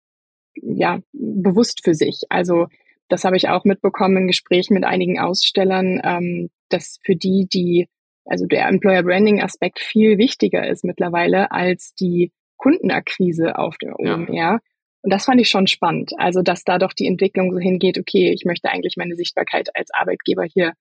ja, 0.55 1.00
bewusst 1.12 1.83
für 1.83 1.95
sich. 1.95 2.22
Also 2.29 2.67
das 3.13 3.25
habe 3.25 3.38
ich 3.38 3.48
auch 3.48 3.63
mitbekommen 3.63 4.17
in 4.17 4.27
Gesprächen 4.27 4.74
mit 4.74 4.86
einigen 4.86 5.20
Ausstellern, 5.20 6.01
ähm, 6.03 6.50
dass 6.70 6.98
für 7.03 7.15
die 7.15 7.48
die, 7.53 7.88
also 8.25 8.48
der 8.48 8.67
Employer 8.67 9.03
Branding 9.03 9.39
Aspekt 9.39 9.79
viel 9.79 10.17
wichtiger 10.17 10.67
ist 10.67 10.84
mittlerweile 10.84 11.51
als 11.51 11.93
die 11.93 12.32
Kundenakquise 12.58 13.60
auf 13.60 13.77
der 13.77 14.00
OMR. 14.00 14.34
Ja. 14.34 14.60
Und 15.03 15.13
das 15.13 15.25
fand 15.25 15.39
ich 15.39 15.50
schon 15.50 15.67
spannend. 15.67 16.13
Also, 16.17 16.41
dass 16.41 16.63
da 16.63 16.79
doch 16.79 16.91
die 16.91 17.05
Entwicklung 17.05 17.53
so 17.53 17.60
hingeht, 17.60 18.00
okay, 18.00 18.32
ich 18.34 18.46
möchte 18.46 18.70
eigentlich 18.70 18.96
meine 18.98 19.15
Sichtbarkeit 19.15 19.70
als 19.75 19.91
Arbeitgeber 19.93 20.43
hier 20.43 20.74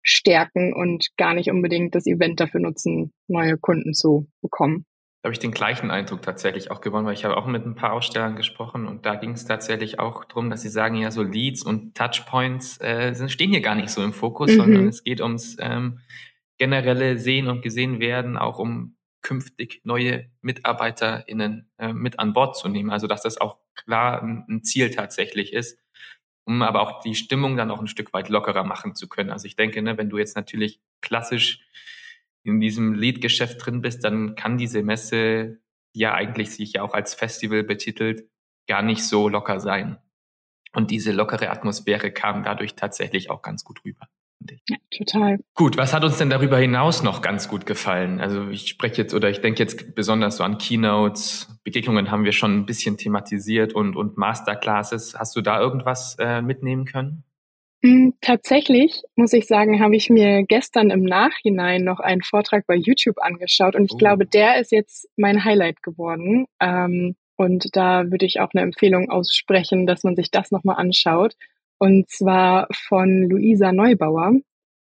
stärken 0.00 0.72
und 0.72 1.08
gar 1.18 1.34
nicht 1.34 1.50
unbedingt 1.50 1.94
das 1.94 2.06
Event 2.06 2.40
dafür 2.40 2.60
nutzen, 2.60 3.12
neue 3.28 3.58
Kunden 3.58 3.92
zu 3.92 4.26
bekommen. 4.40 4.86
Habe 5.24 5.32
ich 5.32 5.38
den 5.38 5.52
gleichen 5.52 5.90
Eindruck 5.90 6.20
tatsächlich 6.20 6.70
auch 6.70 6.82
gewonnen, 6.82 7.06
weil 7.06 7.14
ich 7.14 7.24
habe 7.24 7.36
auch 7.36 7.46
mit 7.46 7.64
ein 7.64 7.74
paar 7.74 7.94
Ausstellern 7.94 8.36
gesprochen 8.36 8.86
und 8.86 9.06
da 9.06 9.14
ging 9.14 9.30
es 9.30 9.46
tatsächlich 9.46 9.98
auch 9.98 10.24
darum, 10.26 10.50
dass 10.50 10.60
sie 10.60 10.68
sagen, 10.68 10.96
ja, 10.96 11.10
so 11.10 11.22
Leads 11.22 11.62
und 11.62 11.96
Touchpoints 11.96 12.78
äh, 12.82 13.14
sind, 13.14 13.30
stehen 13.30 13.50
hier 13.50 13.62
gar 13.62 13.74
nicht 13.74 13.88
so 13.88 14.02
im 14.02 14.12
Fokus, 14.12 14.50
mhm. 14.52 14.56
sondern 14.56 14.88
es 14.88 15.02
geht 15.02 15.22
ums 15.22 15.56
ähm, 15.58 16.00
generelle 16.58 17.18
Sehen 17.18 17.48
und 17.48 17.62
gesehen 17.62 18.00
werden, 18.00 18.36
auch 18.36 18.58
um 18.58 18.96
künftig 19.22 19.80
neue 19.84 20.30
MitarbeiterInnen 20.42 21.70
äh, 21.78 21.94
mit 21.94 22.18
an 22.18 22.34
Bord 22.34 22.56
zu 22.58 22.68
nehmen. 22.68 22.90
Also 22.90 23.06
dass 23.06 23.22
das 23.22 23.40
auch 23.40 23.56
klar 23.74 24.22
ein, 24.22 24.44
ein 24.48 24.62
Ziel 24.62 24.90
tatsächlich 24.90 25.54
ist 25.54 25.78
um 26.44 26.62
aber 26.62 26.82
auch 26.82 27.00
die 27.00 27.14
Stimmung 27.14 27.56
dann 27.56 27.70
auch 27.70 27.80
ein 27.80 27.86
Stück 27.86 28.12
weit 28.12 28.28
lockerer 28.28 28.64
machen 28.64 28.94
zu 28.94 29.08
können. 29.08 29.30
Also 29.30 29.46
ich 29.46 29.56
denke, 29.56 29.80
ne, 29.82 29.96
wenn 29.96 30.10
du 30.10 30.18
jetzt 30.18 30.36
natürlich 30.36 30.80
klassisch 31.00 31.60
in 32.44 32.60
diesem 32.60 32.94
Lead-Geschäft 32.94 33.64
drin 33.64 33.80
bist, 33.80 34.04
dann 34.04 34.34
kann 34.36 34.58
diese 34.58 34.82
Messe, 34.82 35.58
die 35.94 36.00
ja 36.00 36.14
eigentlich 36.14 36.50
sich 36.50 36.74
ja 36.74 36.82
auch 36.82 36.94
als 36.94 37.14
Festival 37.14 37.64
betitelt, 37.64 38.28
gar 38.68 38.82
nicht 38.82 39.02
so 39.02 39.28
locker 39.28 39.60
sein. 39.60 39.98
Und 40.72 40.90
diese 40.90 41.12
lockere 41.12 41.50
Atmosphäre 41.50 42.10
kam 42.10 42.42
dadurch 42.42 42.74
tatsächlich 42.74 43.30
auch 43.30 43.42
ganz 43.42 43.64
gut 43.64 43.84
rüber. 43.84 44.08
Ja, 44.68 44.76
total. 44.90 45.38
Gut, 45.54 45.76
was 45.76 45.94
hat 45.94 46.04
uns 46.04 46.18
denn 46.18 46.28
darüber 46.28 46.58
hinaus 46.58 47.02
noch 47.02 47.22
ganz 47.22 47.48
gut 47.48 47.64
gefallen? 47.64 48.20
Also 48.20 48.48
ich 48.48 48.68
spreche 48.68 49.00
jetzt 49.02 49.14
oder 49.14 49.30
ich 49.30 49.40
denke 49.40 49.62
jetzt 49.62 49.94
besonders 49.94 50.36
so 50.36 50.44
an 50.44 50.58
Keynotes, 50.58 51.58
Begegnungen 51.64 52.10
haben 52.10 52.24
wir 52.24 52.32
schon 52.32 52.58
ein 52.58 52.66
bisschen 52.66 52.98
thematisiert 52.98 53.72
und, 53.72 53.96
und 53.96 54.18
Masterclasses. 54.18 55.14
Hast 55.18 55.34
du 55.36 55.40
da 55.40 55.60
irgendwas 55.60 56.16
äh, 56.18 56.42
mitnehmen 56.42 56.84
können? 56.84 57.24
Hm, 57.84 58.14
tatsächlich, 58.22 59.02
muss 59.14 59.34
ich 59.34 59.46
sagen, 59.46 59.78
habe 59.78 59.94
ich 59.94 60.08
mir 60.08 60.42
gestern 60.44 60.88
im 60.88 61.02
Nachhinein 61.02 61.84
noch 61.84 62.00
einen 62.00 62.22
Vortrag 62.22 62.66
bei 62.66 62.76
YouTube 62.76 63.16
angeschaut 63.20 63.76
und 63.76 63.84
ich 63.84 63.92
oh. 63.92 63.98
glaube, 63.98 64.24
der 64.24 64.58
ist 64.58 64.72
jetzt 64.72 65.06
mein 65.18 65.44
Highlight 65.44 65.82
geworden. 65.82 66.46
Ähm, 66.60 67.14
und 67.36 67.76
da 67.76 68.10
würde 68.10 68.24
ich 68.24 68.40
auch 68.40 68.48
eine 68.54 68.62
Empfehlung 68.62 69.10
aussprechen, 69.10 69.86
dass 69.86 70.02
man 70.02 70.16
sich 70.16 70.30
das 70.30 70.50
nochmal 70.50 70.76
anschaut. 70.76 71.34
Und 71.76 72.08
zwar 72.08 72.68
von 72.88 73.28
Luisa 73.28 73.70
Neubauer 73.70 74.32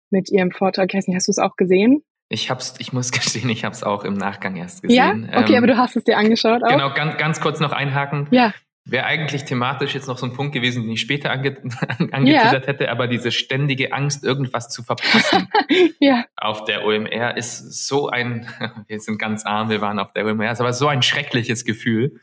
mit 0.09 0.31
ihrem 0.31 0.51
Vortrag. 0.51 0.93
Ich 0.93 0.97
weiß 0.97 1.07
nicht, 1.07 1.17
hast 1.17 1.27
du 1.27 1.31
es 1.31 1.39
auch 1.39 1.57
gesehen? 1.57 2.01
Ich 2.29 2.49
hab's, 2.49 2.75
ich 2.79 2.93
muss 2.93 3.11
gestehen, 3.11 3.49
ich 3.49 3.65
habe 3.65 3.75
es 3.75 3.83
auch 3.83 4.05
im 4.05 4.13
Nachgang 4.13 4.55
erst 4.55 4.83
gesehen. 4.83 5.29
Ja, 5.29 5.39
okay, 5.41 5.51
ähm, 5.51 5.57
aber 5.57 5.67
du 5.67 5.75
hast 5.75 5.97
es 5.97 6.05
dir 6.05 6.17
angeschaut 6.17 6.63
auch. 6.63 6.69
Genau, 6.69 6.93
ganz, 6.93 7.17
ganz 7.17 7.41
kurz 7.41 7.59
noch 7.59 7.73
einhaken. 7.73 8.27
Ja 8.31 8.53
wäre 8.85 9.05
eigentlich 9.05 9.45
thematisch 9.45 9.95
jetzt 9.95 10.07
noch 10.07 10.19
so 10.19 10.27
ein 10.27 10.33
Punkt 10.33 10.53
gewesen, 10.53 10.83
den 10.83 10.91
ich 10.91 11.01
später 11.01 11.31
ange 11.31 11.57
angeteasert 12.11 12.65
ja. 12.65 12.67
hätte, 12.67 12.91
aber 12.91 13.07
diese 13.07 13.31
ständige 13.31 13.91
Angst, 13.91 14.23
irgendwas 14.23 14.69
zu 14.69 14.83
verpassen 14.83 15.49
ja. 15.99 16.25
auf 16.37 16.65
der 16.65 16.85
OMR 16.85 17.35
ist 17.35 17.87
so 17.87 18.09
ein, 18.09 18.47
wir 18.87 18.99
sind 18.99 19.17
ganz 19.17 19.45
arm, 19.45 19.69
wir 19.69 19.81
waren 19.81 19.97
auf 19.97 20.13
der 20.13 20.25
OMR, 20.25 20.51
ist 20.51 20.61
aber 20.61 20.73
so 20.73 20.87
ein 20.87 21.01
schreckliches 21.01 21.65
Gefühl, 21.65 22.21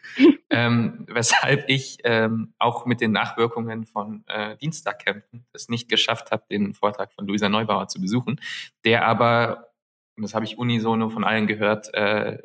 ähm, 0.50 1.04
weshalb 1.08 1.64
ich 1.68 1.98
ähm, 2.04 2.54
auch 2.58 2.86
mit 2.86 3.00
den 3.00 3.10
Nachwirkungen 3.10 3.84
von 3.84 4.22
äh, 4.28 4.56
Dienstagkämpfen 4.56 5.44
es 5.52 5.68
nicht 5.68 5.88
geschafft 5.88 6.30
habe, 6.30 6.44
den 6.48 6.74
Vortrag 6.74 7.12
von 7.12 7.26
Luisa 7.26 7.48
Neubauer 7.48 7.88
zu 7.88 8.00
besuchen, 8.00 8.40
der 8.84 9.04
aber, 9.04 9.72
und 10.16 10.22
das 10.22 10.34
habe 10.34 10.44
ich 10.44 10.58
unisono 10.58 11.08
von 11.08 11.24
allen 11.24 11.48
gehört, 11.48 11.92
äh, 11.94 12.38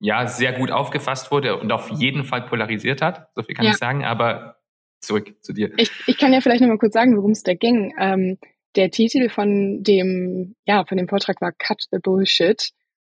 ja 0.00 0.26
sehr 0.26 0.52
gut 0.52 0.70
aufgefasst 0.70 1.30
wurde 1.30 1.58
und 1.58 1.72
auf 1.72 1.90
jeden 1.90 2.24
Fall 2.24 2.42
polarisiert 2.42 3.02
hat. 3.02 3.28
So 3.34 3.42
viel 3.42 3.54
kann 3.54 3.66
ja. 3.66 3.72
ich 3.72 3.78
sagen. 3.78 4.04
Aber 4.04 4.56
zurück 5.00 5.34
zu 5.42 5.52
dir. 5.52 5.72
Ich, 5.76 5.90
ich 6.06 6.18
kann 6.18 6.32
ja 6.32 6.40
vielleicht 6.40 6.60
noch 6.60 6.68
mal 6.68 6.78
kurz 6.78 6.94
sagen, 6.94 7.16
worum 7.16 7.32
es 7.32 7.42
da 7.42 7.54
ging. 7.54 7.94
Ähm, 7.98 8.38
der 8.76 8.90
Titel 8.90 9.28
von 9.28 9.82
dem, 9.82 10.54
ja, 10.66 10.84
von 10.84 10.98
dem 10.98 11.08
Vortrag 11.08 11.40
war 11.40 11.52
Cut 11.52 11.86
the 11.90 11.98
Bullshit. 12.02 12.70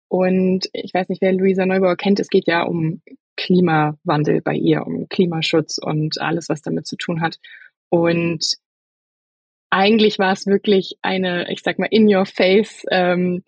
Und 0.10 0.70
ich 0.74 0.94
weiß 0.94 1.10
nicht, 1.10 1.22
wer 1.22 1.34
Luisa 1.34 1.66
Neubauer 1.66 1.98
kennt. 1.98 2.20
Es 2.20 2.30
geht 2.30 2.48
ja 2.48 2.64
um 2.64 3.02
Klimawandel 3.36 4.42
bei 4.42 4.54
ihr, 4.54 4.86
um 4.86 5.08
Klimaschutz 5.10 5.78
und 5.78 6.20
alles, 6.22 6.50
was 6.50 6.62
damit 6.62 6.88
zu 6.88 6.96
tun 6.96 7.22
hat. 7.22 7.40
Und 7.90 8.58
eigentlich 9.70 10.18
war 10.18 10.32
es 10.32 10.48
wirklich 10.48 10.98
eine, 11.02 11.52
ich 11.52 11.62
sag 11.62 11.78
mal, 11.78 11.90
in-your-face 11.92 12.86
ähm, 12.90 13.44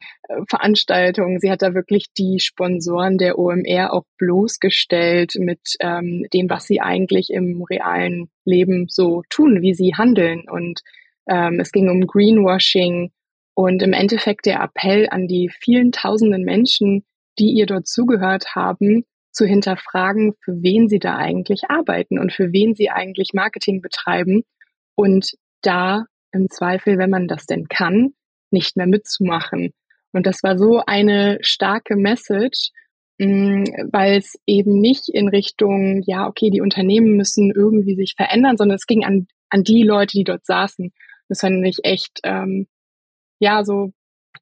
Veranstaltung. 0.50 1.40
Sie 1.40 1.50
hat 1.50 1.62
da 1.62 1.74
wirklich 1.74 2.08
die 2.18 2.40
Sponsoren 2.40 3.18
der 3.18 3.40
OMR 3.40 3.94
auch 3.94 4.04
bloßgestellt 4.18 5.36
mit 5.38 5.76
ähm, 5.80 6.26
dem, 6.34 6.50
was 6.50 6.66
sie 6.66 6.82
eigentlich 6.82 7.30
im 7.30 7.64
realen 7.64 8.30
Leben 8.44 8.88
so 8.90 9.24
tun, 9.30 9.62
wie 9.62 9.74
sie 9.74 9.94
handeln. 9.96 10.44
Und 10.50 10.82
ähm, 11.30 11.60
es 11.60 11.72
ging 11.72 11.90
um 11.90 12.06
Greenwashing 12.06 13.12
und 13.54 13.82
im 13.82 13.94
Endeffekt 13.94 14.46
der 14.46 14.62
Appell 14.62 15.08
an 15.10 15.28
die 15.28 15.50
vielen 15.50 15.92
tausenden 15.92 16.44
Menschen, 16.44 17.06
die 17.40 17.52
ihr 17.52 17.66
dort 17.66 17.88
zugehört 17.88 18.56
haben, 18.56 19.06
zu 19.32 19.46
hinterfragen, 19.46 20.34
für 20.44 20.62
wen 20.62 20.90
sie 20.90 21.00
da 21.00 21.16
eigentlich 21.16 21.70
arbeiten 21.70 22.20
und 22.20 22.34
für 22.34 22.52
wen 22.52 22.76
sie 22.76 22.90
eigentlich 22.90 23.32
Marketing 23.34 23.82
betreiben 23.82 24.44
und 24.96 25.34
da 25.62 26.06
im 26.32 26.50
Zweifel, 26.50 26.98
wenn 26.98 27.10
man 27.10 27.28
das 27.28 27.46
denn 27.46 27.68
kann, 27.68 28.14
nicht 28.52 28.78
mehr 28.78 28.88
mitzumachen. 28.88 29.74
Und 30.12 30.26
das 30.26 30.44
war 30.44 30.58
so 30.58 30.82
eine 30.86 31.38
starke 31.42 31.96
Message, 31.96 32.72
mm, 33.20 33.64
weil 33.92 34.18
es 34.18 34.40
eben 34.46 34.80
nicht 34.80 35.10
in 35.10 35.28
Richtung, 35.28 36.02
ja, 36.06 36.28
okay, 36.28 36.50
die 36.50 36.62
Unternehmen 36.62 37.16
müssen 37.16 37.52
irgendwie 37.52 37.96
sich 37.96 38.16
verändern, 38.16 38.58
sondern 38.58 38.76
es 38.76 38.88
ging 38.88 39.06
an, 39.06 39.28
an 39.50 39.64
die 39.64 39.84
Leute, 39.84 40.18
die 40.18 40.24
dort 40.24 40.46
saßen. 40.46 40.92
Das 41.28 41.42
fand 41.42 41.66
ich 41.66 41.80
echt, 41.84 42.20
ähm, 42.24 42.68
ja, 43.40 43.64
so 43.64 43.94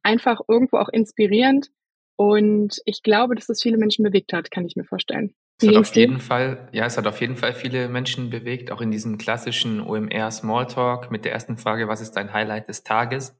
einfach 0.03 0.39
irgendwo 0.47 0.77
auch 0.77 0.89
inspirierend. 0.89 1.69
Und 2.15 2.81
ich 2.86 3.03
glaube, 3.03 3.36
dass 3.36 3.47
das 3.47 3.62
viele 3.62 3.77
Menschen 3.77 4.03
bewegt 4.03 4.33
hat, 4.33 4.51
kann 4.51 4.65
ich 4.65 4.75
mir 4.75 4.86
vorstellen. 4.86 5.36
Es 5.60 5.68
hat 5.68 5.76
auf 5.76 5.96
jeden 5.96 6.20
Fall, 6.20 6.70
ja, 6.72 6.86
es 6.86 6.98
hat 6.98 7.08
auf 7.08 7.20
jeden 7.20 7.36
Fall 7.36 7.54
viele 7.54 7.90
Menschen 7.90 8.30
bewegt, 8.30 8.72
auch 8.72 8.80
in 8.80 8.92
diesem 8.92 9.18
klassischen 9.18 9.82
OMR 9.82 10.30
Smalltalk 10.30 11.10
mit 11.10 11.26
der 11.26 11.32
ersten 11.32 11.58
Frage, 11.58 11.88
was 11.88 12.00
ist 12.02 12.12
dein 12.12 12.32
Highlight 12.32 12.70
des 12.70 12.84
Tages? 12.84 13.36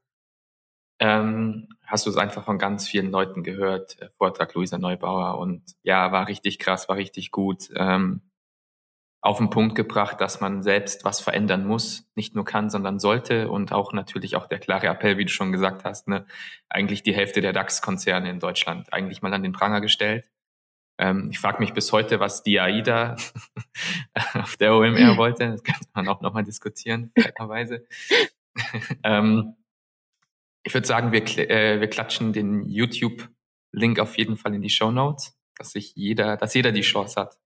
Ähm, 1.00 1.68
hast 1.86 2.08
du 2.08 2.10
es 2.10 2.18
einfach 2.18 2.44
von 2.44 2.58
ganz 2.58 2.88
vielen 2.88 3.12
Leuten 3.12 3.44
gehört, 3.44 3.98
Vortrag 4.18 4.56
Luisa 4.56 4.80
Neubauer 4.80 5.38
und 5.38 5.62
ja, 5.84 6.12
war 6.12 6.28
richtig 6.28 6.58
krass, 6.58 6.90
war 6.90 6.96
richtig 6.96 7.30
gut. 7.32 7.70
Ähm, 7.76 8.22
auf 9.22 9.38
den 9.38 9.50
Punkt 9.52 9.76
gebracht, 9.76 10.22
dass 10.22 10.42
man 10.42 10.64
selbst 10.64 11.04
was 11.06 11.22
verändern 11.22 11.68
muss, 11.68 12.10
nicht 12.16 12.34
nur 12.34 12.46
kann, 12.46 12.70
sondern 12.72 12.98
sollte 12.98 13.50
und 13.52 13.74
auch 13.74 13.94
natürlich 13.94 14.36
auch 14.36 14.48
der 14.48 14.60
klare 14.60 14.88
Appell, 14.88 15.18
wie 15.18 15.26
du 15.26 15.32
schon 15.32 15.52
gesagt 15.52 15.84
hast, 15.84 16.08
ne, 16.08 16.26
eigentlich 16.70 17.04
die 17.04 17.14
Hälfte 17.14 17.42
der 17.42 17.54
DAX-Konzerne 17.54 18.30
in 18.30 18.40
Deutschland 18.40 18.92
eigentlich 18.94 19.22
mal 19.22 19.34
an 19.34 19.44
den 19.44 19.54
Pranger 19.54 19.82
gestellt 19.82 20.26
ähm, 20.98 21.30
ich 21.32 21.40
frage 21.40 21.60
mich 21.60 21.74
bis 21.74 21.92
heute, 21.92 22.20
was 22.20 22.44
die 22.44 22.60
AIDA 22.60 23.16
auf 24.34 24.58
der 24.58 24.74
OMR 24.74 25.12
hm. 25.12 25.18
wollte. 25.18 25.52
Das 25.52 25.64
könnte 25.64 25.88
man 25.94 26.08
auch 26.08 26.22
nochmal 26.22 26.44
diskutieren, 26.44 27.12
fairerweise. 27.18 27.88
ähm, 29.04 29.56
ich 30.64 30.74
würde 30.74 30.88
sagen, 30.88 31.12
wir, 31.12 31.24
äh, 31.50 31.80
wir 31.80 31.90
klatschen 31.90 32.34
den 32.34 32.68
YouTube-Link 32.68 34.00
auf 34.00 34.18
jeden 34.18 34.38
Fall 34.38 34.54
in 34.54 34.62
die 34.62 34.70
Show 34.70 34.92
Notes, 34.92 35.38
dass 35.56 35.72
sich 35.72 35.96
jeder, 35.96 36.36
dass 36.36 36.54
jeder 36.54 36.72
die 36.72 36.82
Chance 36.82 37.22
hat, 37.22 37.38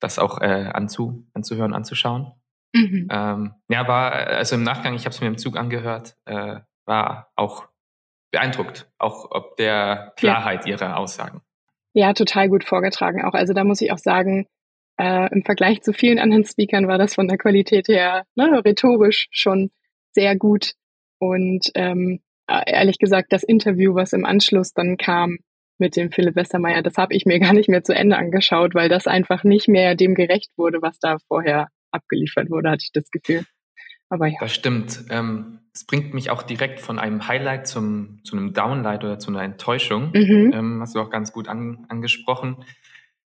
das 0.00 0.18
auch 0.18 0.40
äh, 0.40 0.70
anzu, 0.72 1.26
anzuhören, 1.34 1.74
anzuschauen. 1.74 2.32
Mhm. 2.74 3.08
Ähm, 3.10 3.54
ja, 3.68 3.86
war 3.86 4.12
also 4.12 4.56
im 4.56 4.62
Nachgang, 4.62 4.94
ich 4.94 5.04
habe 5.04 5.14
es 5.14 5.20
mir 5.20 5.28
im 5.28 5.38
Zug 5.38 5.56
angehört, 5.56 6.16
äh, 6.24 6.60
war 6.86 7.32
auch 7.36 7.68
beeindruckt, 8.32 8.90
auch 8.98 9.30
ob 9.30 9.56
der 9.56 10.12
Klarheit 10.16 10.66
ja. 10.66 10.72
ihrer 10.72 10.96
Aussagen. 10.96 11.42
Ja, 11.94 12.12
total 12.12 12.48
gut 12.48 12.64
vorgetragen 12.64 13.22
auch. 13.24 13.34
Also 13.34 13.54
da 13.54 13.64
muss 13.64 13.80
ich 13.80 13.92
auch 13.92 13.98
sagen, 13.98 14.46
äh, 14.98 15.32
im 15.32 15.42
Vergleich 15.44 15.82
zu 15.82 15.92
vielen 15.92 16.18
anderen 16.18 16.44
Speakern 16.44 16.88
war 16.88 16.98
das 16.98 17.14
von 17.14 17.28
der 17.28 17.38
Qualität 17.38 17.88
her 17.88 18.24
ne, 18.34 18.62
rhetorisch 18.64 19.28
schon 19.30 19.70
sehr 20.12 20.36
gut. 20.36 20.72
Und 21.18 21.70
ähm, 21.74 22.20
äh, 22.48 22.62
ehrlich 22.66 22.98
gesagt, 22.98 23.32
das 23.32 23.44
Interview, 23.44 23.94
was 23.94 24.12
im 24.12 24.24
Anschluss 24.24 24.72
dann 24.72 24.96
kam 24.96 25.38
mit 25.78 25.96
dem 25.96 26.10
Philipp 26.10 26.36
Westermeier, 26.36 26.82
das 26.82 26.96
habe 26.96 27.14
ich 27.14 27.26
mir 27.26 27.38
gar 27.40 27.52
nicht 27.52 27.68
mehr 27.68 27.84
zu 27.84 27.94
Ende 27.94 28.16
angeschaut, 28.16 28.74
weil 28.74 28.88
das 28.88 29.06
einfach 29.06 29.44
nicht 29.44 29.68
mehr 29.68 29.94
dem 29.94 30.14
gerecht 30.14 30.50
wurde, 30.56 30.82
was 30.82 30.98
da 30.98 31.18
vorher 31.28 31.68
abgeliefert 31.92 32.50
wurde, 32.50 32.70
hatte 32.70 32.82
ich 32.84 32.92
das 32.92 33.10
Gefühl. 33.10 33.44
Aber 34.14 34.28
ja. 34.28 34.36
Das 34.38 34.54
stimmt. 34.54 35.06
Ähm, 35.10 35.58
es 35.74 35.84
bringt 35.84 36.14
mich 36.14 36.30
auch 36.30 36.44
direkt 36.44 36.78
von 36.78 37.00
einem 37.00 37.26
Highlight 37.26 37.66
zum, 37.66 38.20
zu 38.22 38.36
einem 38.36 38.52
Downlight 38.52 39.02
oder 39.02 39.18
zu 39.18 39.32
einer 39.32 39.42
Enttäuschung. 39.42 40.12
Mhm. 40.14 40.52
Ähm, 40.54 40.80
hast 40.80 40.94
du 40.94 41.00
auch 41.00 41.10
ganz 41.10 41.32
gut 41.32 41.48
an, 41.48 41.84
angesprochen. 41.88 42.64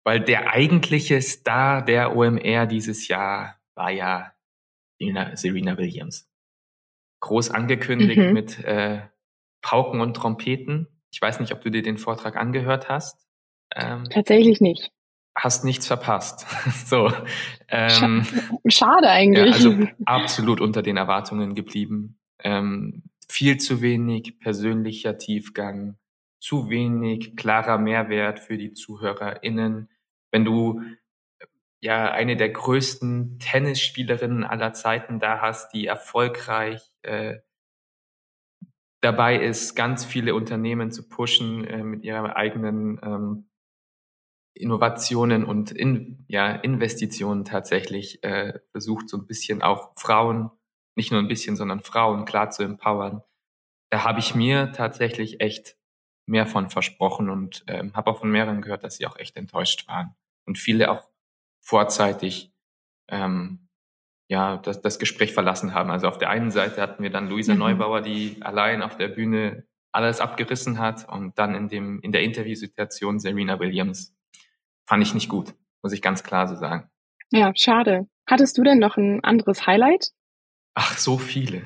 Weil 0.03 0.19
der 0.19 0.51
eigentliche 0.51 1.21
Star 1.21 1.85
der 1.85 2.17
OMR 2.17 2.65
dieses 2.65 3.07
Jahr 3.07 3.55
war 3.75 3.91
ja 3.91 4.33
Serena 5.35 5.77
Williams. 5.77 6.29
Groß 7.21 7.51
angekündigt 7.51 8.19
mhm. 8.19 8.33
mit 8.33 8.61
äh, 8.65 9.03
Pauken 9.61 10.01
und 10.01 10.15
Trompeten. 10.15 10.89
Ich 11.13 11.21
weiß 11.21 11.39
nicht, 11.39 11.53
ob 11.53 11.61
du 11.61 11.71
dir 11.71 11.81
den 11.81 11.97
Vortrag 11.97 12.35
angehört 12.35 12.89
hast. 12.89 13.25
Ähm, 13.73 14.03
Tatsächlich 14.09 14.59
nicht. 14.59 14.91
Hast 15.35 15.63
nichts 15.63 15.87
verpasst. 15.87 16.45
so. 16.85 17.11
Ähm, 17.67 18.25
Schade 18.67 19.09
eigentlich. 19.09 19.63
Ja, 19.63 19.69
also 19.69 19.87
absolut 20.05 20.61
unter 20.61 20.81
den 20.81 20.97
Erwartungen 20.97 21.55
geblieben. 21.55 22.19
Ähm, 22.39 23.03
viel 23.27 23.57
zu 23.57 23.81
wenig 23.81 24.39
persönlicher 24.39 25.17
Tiefgang, 25.17 25.97
zu 26.39 26.69
wenig 26.69 27.35
klarer 27.35 27.77
Mehrwert 27.77 28.39
für 28.39 28.57
die 28.57 28.73
ZuhörerInnen. 28.73 29.89
Wenn 30.31 30.45
du 30.45 30.81
ja 31.81 32.11
eine 32.11 32.37
der 32.37 32.49
größten 32.49 33.39
Tennisspielerinnen 33.39 34.43
aller 34.43 34.73
Zeiten 34.73 35.19
da 35.19 35.41
hast, 35.41 35.73
die 35.73 35.85
erfolgreich 35.85 36.81
äh, 37.01 37.37
dabei 39.01 39.37
ist, 39.37 39.75
ganz 39.75 40.05
viele 40.05 40.33
Unternehmen 40.33 40.91
zu 40.91 41.07
pushen 41.09 41.65
äh, 41.65 41.83
mit 41.83 42.03
ihren 42.03 42.31
eigenen 42.31 42.99
ähm, 43.03 43.49
Innovationen 44.55 45.45
und 45.45 45.71
in, 45.71 46.25
ja, 46.27 46.51
Investitionen 46.51 47.45
tatsächlich 47.45 48.23
äh, 48.23 48.59
versucht, 48.71 49.09
so 49.09 49.17
ein 49.17 49.25
bisschen 49.25 49.61
auch 49.61 49.93
Frauen, 49.95 50.51
nicht 50.95 51.11
nur 51.11 51.19
ein 51.19 51.27
bisschen, 51.27 51.55
sondern 51.55 51.81
Frauen 51.81 52.25
klar 52.25 52.51
zu 52.51 52.63
empowern. 52.63 53.23
Da 53.89 54.03
habe 54.03 54.19
ich 54.19 54.35
mir 54.35 54.71
tatsächlich 54.71 55.41
echt 55.41 55.77
mehr 56.27 56.45
von 56.45 56.69
versprochen 56.69 57.29
und 57.29 57.63
ähm, 57.67 57.93
habe 57.95 58.11
auch 58.11 58.19
von 58.19 58.31
mehreren 58.31 58.61
gehört, 58.61 58.83
dass 58.83 58.97
sie 58.97 59.05
auch 59.05 59.17
echt 59.17 59.35
enttäuscht 59.35 59.87
waren 59.87 60.15
und 60.45 60.57
viele 60.57 60.91
auch 60.91 61.09
vorzeitig 61.61 62.53
ähm, 63.09 63.67
ja 64.29 64.57
das, 64.57 64.81
das 64.81 64.99
Gespräch 64.99 65.33
verlassen 65.33 65.73
haben. 65.73 65.91
Also 65.91 66.07
auf 66.07 66.17
der 66.17 66.29
einen 66.29 66.51
Seite 66.51 66.81
hatten 66.81 67.03
wir 67.03 67.09
dann 67.09 67.29
Luisa 67.29 67.53
mhm. 67.53 67.59
Neubauer, 67.59 68.01
die 68.01 68.37
allein 68.41 68.81
auf 68.81 68.97
der 68.97 69.09
Bühne 69.09 69.65
alles 69.91 70.21
abgerissen 70.21 70.79
hat 70.79 71.07
und 71.09 71.37
dann 71.37 71.53
in 71.55 71.69
dem 71.69 71.99
in 72.01 72.11
der 72.11 72.23
Interviewsituation 72.23 73.19
Serena 73.19 73.59
Williams 73.59 74.15
fand 74.85 75.03
ich 75.03 75.13
nicht 75.13 75.29
gut, 75.29 75.53
muss 75.81 75.93
ich 75.93 76.01
ganz 76.01 76.23
klar 76.23 76.47
so 76.47 76.55
sagen. 76.55 76.89
Ja, 77.31 77.51
schade. 77.55 78.07
Hattest 78.27 78.57
du 78.57 78.63
denn 78.63 78.79
noch 78.79 78.97
ein 78.97 79.23
anderes 79.23 79.65
Highlight? 79.65 80.11
Ach, 80.75 80.97
so 80.97 81.17
viele. 81.17 81.63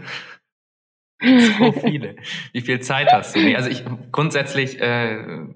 so 1.22 1.72
viele. 1.72 2.16
Wie 2.54 2.62
viel 2.62 2.80
Zeit 2.80 3.12
hast 3.12 3.36
du? 3.36 3.40
Nee, 3.40 3.56
also 3.56 3.70
ich 3.70 3.84
grundsätzlich, 4.12 4.80
äh, 4.80 5.48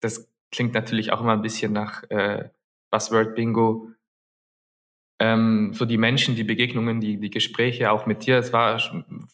das 0.00 0.30
klingt 0.50 0.74
natürlich 0.74 1.12
auch 1.12 1.20
immer 1.20 1.32
ein 1.32 1.42
bisschen 1.42 1.72
nach 1.72 2.02
äh, 2.10 2.48
Buzzword 2.90 3.34
Bingo. 3.34 3.90
Ähm, 5.22 5.74
so 5.74 5.84
die 5.84 5.98
Menschen, 5.98 6.34
die 6.34 6.44
Begegnungen, 6.44 6.98
die, 7.02 7.20
die 7.20 7.28
Gespräche 7.28 7.92
auch 7.92 8.06
mit 8.06 8.24
dir, 8.24 8.36
das 8.36 8.54
war, 8.54 8.80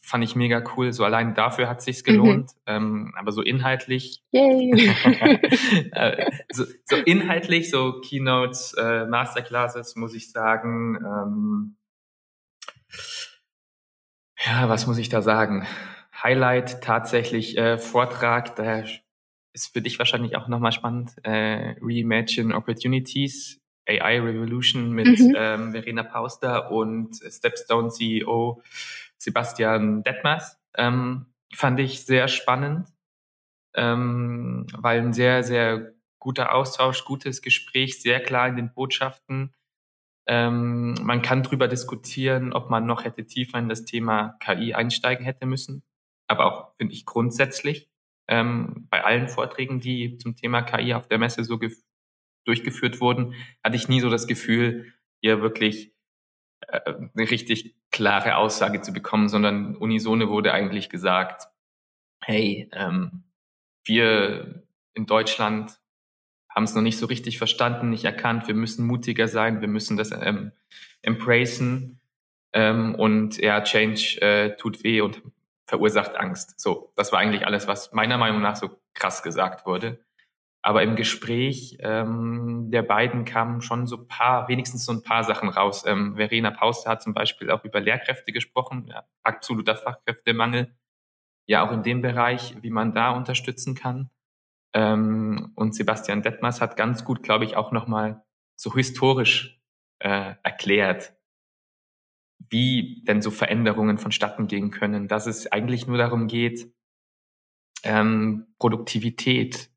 fand 0.02 0.24
ich 0.24 0.34
mega 0.34 0.60
cool. 0.76 0.92
So 0.92 1.04
allein 1.04 1.36
dafür 1.36 1.68
hat 1.68 1.80
sich's 1.80 2.02
gelohnt. 2.02 2.50
Mhm. 2.50 2.60
Ähm, 2.66 3.14
aber 3.16 3.30
so 3.30 3.40
inhaltlich, 3.40 4.20
äh, 4.32 6.30
so, 6.50 6.64
so, 6.86 6.96
inhaltlich, 6.96 7.70
so 7.70 8.00
Keynotes, 8.00 8.74
äh, 8.74 9.06
Masterclasses, 9.06 9.94
muss 9.94 10.12
ich 10.14 10.32
sagen. 10.32 10.96
Ähm, 10.96 11.76
ja, 14.44 14.68
was 14.68 14.88
muss 14.88 14.98
ich 14.98 15.08
da 15.08 15.22
sagen? 15.22 15.68
Highlight 16.20 16.82
tatsächlich 16.82 17.56
äh, 17.58 17.78
Vortrag, 17.78 18.56
da 18.56 18.82
ist 19.52 19.72
für 19.72 19.82
dich 19.82 20.00
wahrscheinlich 20.00 20.36
auch 20.36 20.48
nochmal 20.48 20.72
spannend. 20.72 21.12
Äh, 21.22 21.76
Reimagine 21.80 22.56
Opportunities, 22.56 23.60
AI 23.88 24.20
Revolution 24.20 24.90
mit 24.90 25.18
mhm. 25.18 25.34
ähm, 25.36 25.72
Verena 25.72 26.02
Pauster 26.02 26.70
und 26.70 27.16
Stepstone 27.16 27.90
CEO 27.90 28.62
Sebastian 29.18 30.02
Detmers. 30.02 30.58
Ähm, 30.76 31.26
fand 31.54 31.80
ich 31.80 32.04
sehr 32.04 32.28
spannend, 32.28 32.88
ähm, 33.74 34.66
weil 34.76 35.00
ein 35.00 35.12
sehr, 35.12 35.42
sehr 35.42 35.94
guter 36.18 36.54
Austausch, 36.54 37.04
gutes 37.04 37.40
Gespräch, 37.42 38.00
sehr 38.02 38.20
klar 38.20 38.48
in 38.48 38.56
den 38.56 38.72
Botschaften. 38.72 39.54
Ähm, 40.26 40.94
man 41.02 41.22
kann 41.22 41.44
darüber 41.44 41.68
diskutieren, 41.68 42.52
ob 42.52 42.68
man 42.68 42.84
noch 42.84 43.04
hätte 43.04 43.26
tiefer 43.26 43.58
in 43.58 43.68
das 43.68 43.84
Thema 43.84 44.36
KI 44.40 44.74
einsteigen 44.74 45.24
hätte 45.24 45.46
müssen. 45.46 45.82
Aber 46.26 46.46
auch, 46.46 46.76
finde 46.76 46.94
ich, 46.94 47.06
grundsätzlich 47.06 47.88
ähm, 48.28 48.88
bei 48.90 49.04
allen 49.04 49.28
Vorträgen, 49.28 49.80
die 49.80 50.18
zum 50.18 50.34
Thema 50.34 50.62
KI 50.62 50.94
auf 50.94 51.06
der 51.06 51.18
Messe 51.18 51.44
so 51.44 51.58
durchgeführt 52.46 53.00
wurden, 53.00 53.34
hatte 53.62 53.76
ich 53.76 53.88
nie 53.88 54.00
so 54.00 54.10
das 54.10 54.26
Gefühl, 54.26 54.92
hier 55.20 55.42
wirklich 55.42 55.92
äh, 56.68 56.94
eine 56.94 57.30
richtig 57.30 57.74
klare 57.90 58.36
Aussage 58.36 58.80
zu 58.80 58.92
bekommen, 58.92 59.28
sondern 59.28 59.76
unisone 59.76 60.28
wurde 60.28 60.52
eigentlich 60.52 60.88
gesagt, 60.88 61.48
hey, 62.22 62.68
ähm, 62.72 63.24
wir 63.84 64.64
in 64.94 65.06
Deutschland 65.06 65.78
haben 66.48 66.64
es 66.64 66.74
noch 66.74 66.82
nicht 66.82 66.98
so 66.98 67.06
richtig 67.06 67.38
verstanden, 67.38 67.90
nicht 67.90 68.04
erkannt, 68.04 68.48
wir 68.48 68.54
müssen 68.54 68.86
mutiger 68.86 69.28
sein, 69.28 69.60
wir 69.60 69.68
müssen 69.68 69.96
das 69.96 70.10
ähm, 70.10 70.52
embracen 71.02 72.00
ähm, 72.52 72.94
und 72.94 73.36
ja, 73.36 73.60
Change 73.62 74.20
äh, 74.22 74.56
tut 74.56 74.82
weh 74.82 75.02
und 75.02 75.20
verursacht 75.66 76.16
Angst. 76.16 76.58
So, 76.58 76.92
das 76.96 77.12
war 77.12 77.18
eigentlich 77.18 77.46
alles, 77.46 77.68
was 77.68 77.92
meiner 77.92 78.16
Meinung 78.18 78.40
nach 78.40 78.56
so 78.56 78.70
krass 78.94 79.22
gesagt 79.22 79.66
wurde. 79.66 80.00
Aber 80.66 80.82
im 80.82 80.96
Gespräch 80.96 81.76
ähm, 81.78 82.72
der 82.72 82.82
beiden 82.82 83.24
kamen 83.24 83.60
schon 83.60 83.86
so 83.86 84.04
paar, 84.04 84.48
wenigstens 84.48 84.84
so 84.84 84.90
ein 84.90 85.04
paar 85.04 85.22
Sachen 85.22 85.48
raus. 85.48 85.84
Ähm, 85.86 86.16
Verena 86.16 86.50
Pauster 86.50 86.90
hat 86.90 87.02
zum 87.02 87.14
Beispiel 87.14 87.52
auch 87.52 87.64
über 87.64 87.78
Lehrkräfte 87.78 88.32
gesprochen, 88.32 88.88
ja, 88.88 89.04
absoluter 89.22 89.76
Fachkräftemangel. 89.76 90.76
Ja, 91.46 91.64
auch 91.64 91.70
in 91.70 91.84
dem 91.84 92.02
Bereich, 92.02 92.56
wie 92.62 92.70
man 92.70 92.94
da 92.94 93.10
unterstützen 93.10 93.76
kann. 93.76 94.10
Ähm, 94.74 95.52
und 95.54 95.76
Sebastian 95.76 96.22
Detmers 96.22 96.60
hat 96.60 96.76
ganz 96.76 97.04
gut, 97.04 97.22
glaube 97.22 97.44
ich, 97.44 97.56
auch 97.56 97.70
nochmal 97.70 98.24
so 98.56 98.74
historisch 98.74 99.62
äh, 100.00 100.34
erklärt, 100.42 101.14
wie 102.40 103.04
denn 103.06 103.22
so 103.22 103.30
Veränderungen 103.30 103.98
vonstatten 103.98 104.48
gehen 104.48 104.72
können, 104.72 105.06
dass 105.06 105.28
es 105.28 105.46
eigentlich 105.52 105.86
nur 105.86 105.98
darum 105.98 106.26
geht, 106.26 106.74
ähm, 107.84 108.48
Produktivität 108.58 109.70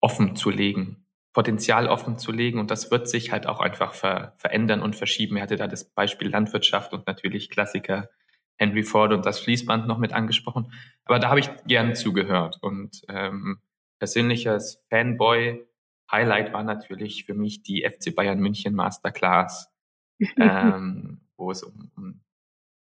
offen 0.00 0.36
zu 0.36 0.50
legen, 0.50 1.06
Potenzial 1.32 1.86
offen 1.86 2.18
zu 2.18 2.32
legen 2.32 2.58
und 2.58 2.70
das 2.70 2.90
wird 2.90 3.08
sich 3.08 3.30
halt 3.30 3.46
auch 3.46 3.60
einfach 3.60 3.94
ver 3.94 4.34
verändern 4.36 4.82
und 4.82 4.96
verschieben. 4.96 5.36
Er 5.36 5.44
hatte 5.44 5.56
da 5.56 5.68
das 5.68 5.84
Beispiel 5.84 6.28
Landwirtschaft 6.28 6.92
und 6.92 7.06
natürlich 7.06 7.50
Klassiker 7.50 8.08
Henry 8.56 8.82
Ford 8.82 9.12
und 9.12 9.24
das 9.24 9.40
Fließband 9.40 9.86
noch 9.86 9.98
mit 9.98 10.12
angesprochen. 10.12 10.72
Aber 11.04 11.18
da 11.18 11.28
habe 11.28 11.40
ich 11.40 11.48
gern 11.66 11.94
zugehört 11.94 12.58
und 12.60 13.02
ähm, 13.08 13.60
persönliches 13.98 14.84
Fanboy-Highlight 14.90 16.52
war 16.52 16.64
natürlich 16.64 17.24
für 17.24 17.34
mich 17.34 17.62
die 17.62 17.88
FC 17.88 18.14
Bayern 18.14 18.40
München 18.40 18.74
Masterclass, 18.74 19.72
ähm, 20.36 21.20
wo 21.36 21.50
es 21.50 21.62
um, 21.62 21.90
um 21.96 22.20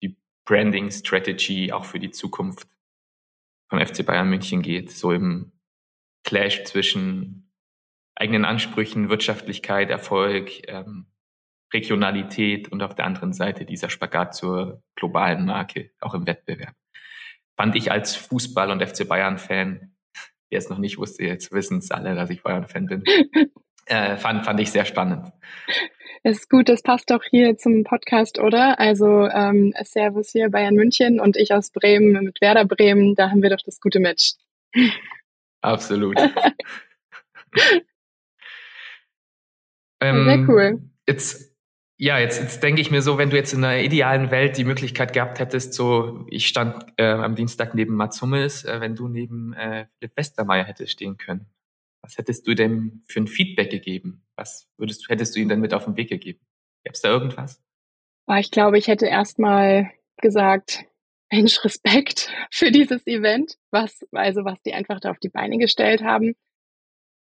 die 0.02 0.18
Branding 0.46 0.90
Strategy 0.92 1.72
auch 1.72 1.86
für 1.86 2.00
die 2.00 2.12
Zukunft 2.12 2.68
vom 3.70 3.80
FC 3.80 4.06
Bayern 4.06 4.30
München 4.30 4.62
geht, 4.62 4.90
so 4.92 5.12
im 5.12 5.52
Clash 6.24 6.64
zwischen 6.66 7.52
eigenen 8.16 8.46
Ansprüchen, 8.46 9.10
Wirtschaftlichkeit, 9.10 9.90
Erfolg, 9.90 10.68
ähm, 10.68 11.08
Regionalität 11.74 12.72
und 12.72 12.82
auf 12.82 12.96
der 12.96 13.06
anderen 13.06 13.34
Seite 13.34 13.66
dieser 13.66 13.90
Spagat 13.90 14.36
zur 14.36 14.84
globalen 14.96 15.46
Marke, 15.46 15.92
auch 16.00 16.14
im 16.14 16.28
Wettbewerb. 16.28 16.76
Fand 17.56 17.76
ich 17.76 17.92
als 17.92 18.16
Fußball- 18.16 18.72
und 18.72 18.82
FC 18.82 19.08
Bayern-Fan, 19.08 19.96
wer 20.50 20.58
es 20.58 20.70
noch 20.70 20.80
nicht 20.80 20.98
wusste, 20.98 21.24
jetzt 21.24 21.52
wissen 21.52 21.78
es 21.78 21.92
alle, 21.92 22.16
dass 22.16 22.30
ich 22.30 22.42
Bayern-Fan 22.42 22.86
bin, 22.88 23.04
äh, 23.86 24.18
fand, 24.18 24.46
fand 24.46 24.60
ich 24.60 24.72
sehr 24.72 24.86
spannend. 24.86 25.32
Das 26.24 26.38
ist 26.38 26.50
gut, 26.50 26.68
das 26.68 26.82
passt 26.82 27.12
doch 27.12 27.24
hier 27.24 27.58
zum 27.58 27.84
Podcast, 27.84 28.40
oder? 28.40 28.80
Also 28.80 29.28
ähm, 29.28 29.74
Servus 29.84 30.32
hier 30.32 30.50
Bayern 30.50 30.76
München 30.76 31.20
und 31.20 31.38
ich 31.38 31.54
aus 31.54 31.72
Bremen 31.72 32.24
mit 32.24 32.42
Werder 32.42 32.66
Bremen, 32.66 33.16
da 33.16 33.30
haben 33.30 33.42
wir 33.42 33.50
doch 33.50 33.64
das 33.64 33.80
gute 33.80 34.00
Match. 34.00 34.34
Absolut. 35.62 36.17
ähm, 40.02 40.26
Sehr 40.26 40.48
cool. 40.48 40.82
Jetzt, 41.08 41.56
ja, 41.98 42.17
jetzt, 42.19 42.39
jetzt 42.39 42.63
denke 42.63 42.82
ich 42.82 42.91
mir 42.91 43.02
so, 43.02 43.17
wenn 43.17 43.30
du 43.30 43.36
jetzt 43.36 43.54
in 43.54 43.63
einer 43.63 43.82
idealen 43.82 44.32
Welt 44.32 44.58
die 44.58 44.63
Möglichkeit 44.63 45.13
gehabt 45.13 45.39
hättest, 45.39 45.74
so, 45.74 46.26
ich 46.30 46.48
stand 46.48 46.86
äh, 46.98 47.06
am 47.06 47.36
Dienstag 47.36 47.76
neben 47.76 47.95
Mats 47.95 48.22
Hummels, 48.22 48.63
äh, 48.63 48.80
wenn 48.80 48.95
du 48.95 49.08
neben 49.08 49.54
äh, 49.54 49.88
Philipp 49.98 50.15
Westermeier 50.15 50.63
hättest 50.63 50.93
stehen 50.93 51.17
können, 51.17 51.48
was 52.02 52.17
hättest 52.17 52.48
du 52.48 52.56
denn 52.56 53.04
für 53.08 53.19
ein 53.19 53.28
Feedback 53.28 53.69
gegeben? 53.69 54.26
Was 54.36 54.69
würdest 54.78 55.04
du, 55.04 55.10
hättest 55.10 55.36
du 55.36 55.41
ihm 55.41 55.50
denn 55.50 55.60
mit 55.60 55.74
auf 55.74 55.86
den 55.86 55.98
Weg 55.98 56.10
gegeben? 56.10 56.39
Gäbe 56.84 56.98
da 57.02 57.10
irgendwas? 57.10 57.62
Ich 58.38 58.52
glaube, 58.52 58.78
ich 58.78 58.88
hätte 58.88 59.08
erstmal 59.08 59.91
gesagt, 60.17 60.86
Mensch, 61.32 61.63
Respekt 61.63 62.32
für 62.52 62.72
dieses 62.72 63.06
Event, 63.08 63.56
was, 63.72 64.00
also 64.12 64.46
was 64.46 64.62
die 64.62 64.74
einfach 64.74 65.00
da 65.00 65.12
auf 65.12 65.20
die 65.20 65.30
Beine 65.30 65.58
gestellt 65.58 66.04
haben. 66.04 66.34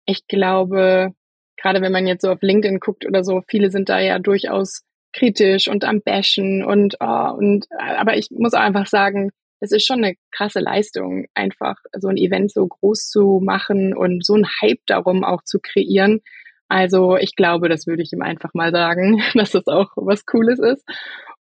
Ich 0.05 0.27
glaube, 0.27 1.13
gerade 1.57 1.81
wenn 1.81 1.91
man 1.91 2.07
jetzt 2.07 2.23
so 2.23 2.31
auf 2.31 2.41
LinkedIn 2.41 2.79
guckt 2.79 3.05
oder 3.05 3.23
so, 3.23 3.41
viele 3.47 3.69
sind 3.69 3.89
da 3.89 3.99
ja 3.99 4.19
durchaus 4.19 4.83
kritisch 5.13 5.67
und 5.67 5.83
am 5.83 6.01
Bashen 6.01 6.63
und, 6.63 6.97
oh, 6.99 7.33
und, 7.37 7.67
aber 7.77 8.17
ich 8.17 8.29
muss 8.31 8.53
auch 8.53 8.61
einfach 8.61 8.87
sagen, 8.87 9.31
es 9.59 9.71
ist 9.71 9.85
schon 9.85 10.03
eine 10.03 10.15
krasse 10.31 10.59
Leistung, 10.59 11.25
einfach 11.33 11.75
so 11.93 12.07
ein 12.07 12.17
Event 12.17 12.51
so 12.51 12.65
groß 12.65 13.09
zu 13.09 13.41
machen 13.43 13.95
und 13.95 14.25
so 14.25 14.35
ein 14.35 14.47
Hype 14.61 14.79
darum 14.85 15.23
auch 15.23 15.43
zu 15.43 15.59
kreieren. 15.59 16.21
Also 16.69 17.17
ich 17.17 17.35
glaube, 17.35 17.67
das 17.67 17.87
würde 17.87 18.03
ich 18.03 18.13
ihm 18.13 18.21
einfach 18.21 18.53
mal 18.53 18.71
sagen, 18.71 19.21
dass 19.33 19.51
das 19.51 19.67
auch 19.67 19.89
was 19.95 20.25
Cooles 20.25 20.59
ist. 20.59 20.87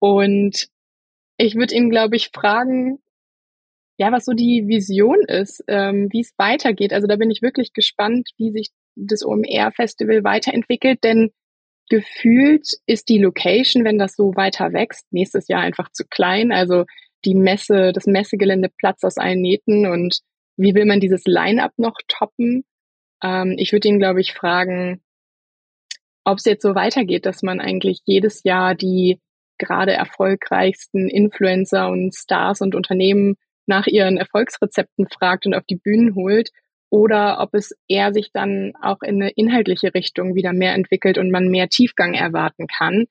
Und 0.01 0.69
ich 1.41 1.55
würde 1.55 1.75
ihn, 1.75 1.91
glaube 1.91 2.17
ich, 2.17 2.31
fragen, 2.35 2.99
ja, 3.99 4.13
was 4.13 4.25
so 4.25 4.33
die 4.33 4.67
Vision 4.67 5.21
ist, 5.27 5.65
ähm, 5.69 6.09
wie 6.11 6.21
es 6.21 6.33
weitergeht. 6.37 6.93
Also 6.93 7.07
da 7.07 7.17
bin 7.17 7.31
ich 7.31 7.43
wirklich 7.43 7.73
gespannt, 7.73 8.31
wie 8.37 8.51
sich 8.51 8.71
das 8.95 9.25
OMR-Festival 9.25 10.25
weiterentwickelt, 10.25 11.03
denn 11.05 11.31
gefühlt 11.89 12.67
ist 12.87 13.09
die 13.09 13.19
Location, 13.19 13.85
wenn 13.85 13.99
das 13.99 14.15
so 14.17 14.35
weiter 14.37 14.73
wächst, 14.73 15.07
nächstes 15.13 15.49
Jahr 15.49 15.63
einfach 15.63 15.91
zu 15.93 16.05
klein. 16.09 16.53
Also 16.53 16.85
die 17.25 17.35
Messe, 17.35 17.93
das 17.93 18.07
Messegelände 18.07 18.71
platzt 18.79 19.05
aus 19.05 19.19
allen 19.19 19.41
Nähten 19.41 19.87
und 19.87 20.21
wie 20.57 20.75
will 20.75 20.85
man 20.85 21.01
dieses 21.01 21.25
Line-up 21.25 21.73
noch 21.79 21.97
toppen? 22.07 22.65
Ähm, 23.23 23.57
ich 23.59 23.73
würde 23.73 23.89
ihn, 23.89 23.99
glaube 23.99 24.21
ich, 24.21 24.35
fragen, 24.35 25.03
ob 26.25 26.39
es 26.39 26.45
jetzt 26.45 26.63
so 26.63 26.75
weitergeht, 26.75 27.27
dass 27.27 27.43
man 27.43 27.61
eigentlich 27.61 28.01
jedes 28.05 28.43
Jahr 28.45 28.75
die 28.75 29.21
gerade 29.61 29.93
erfolgreichsten 29.93 31.09
Influencer 31.09 31.89
und 31.89 32.15
Stars 32.15 32.61
und 32.61 32.75
Unternehmen 32.75 33.37
nach 33.67 33.87
ihren 33.87 34.17
Erfolgsrezepten 34.17 35.07
fragt 35.07 35.47
und 35.47 35.55
auf 35.55 35.65
die 35.65 35.77
Bühnen 35.77 36.17
holt 36.17 36.51
oder 36.91 37.41
ob 37.41 37.55
es 37.55 37.73
eher 37.89 38.13
sich 38.13 38.33
dann 38.33 38.73
auch 38.83 39.03
in 39.03 39.23
eine 39.23 39.31
inhaltliche 39.31 39.95
Richtung 39.95 40.35
wieder 40.35 40.53
mehr 40.53 40.75
entwickelt 40.75 41.19
und 41.19 41.31
man 41.31 41.49
mehr 41.49 41.69
Tiefgang 41.69 42.15
erwarten 42.15 42.67
kann. 42.67 43.07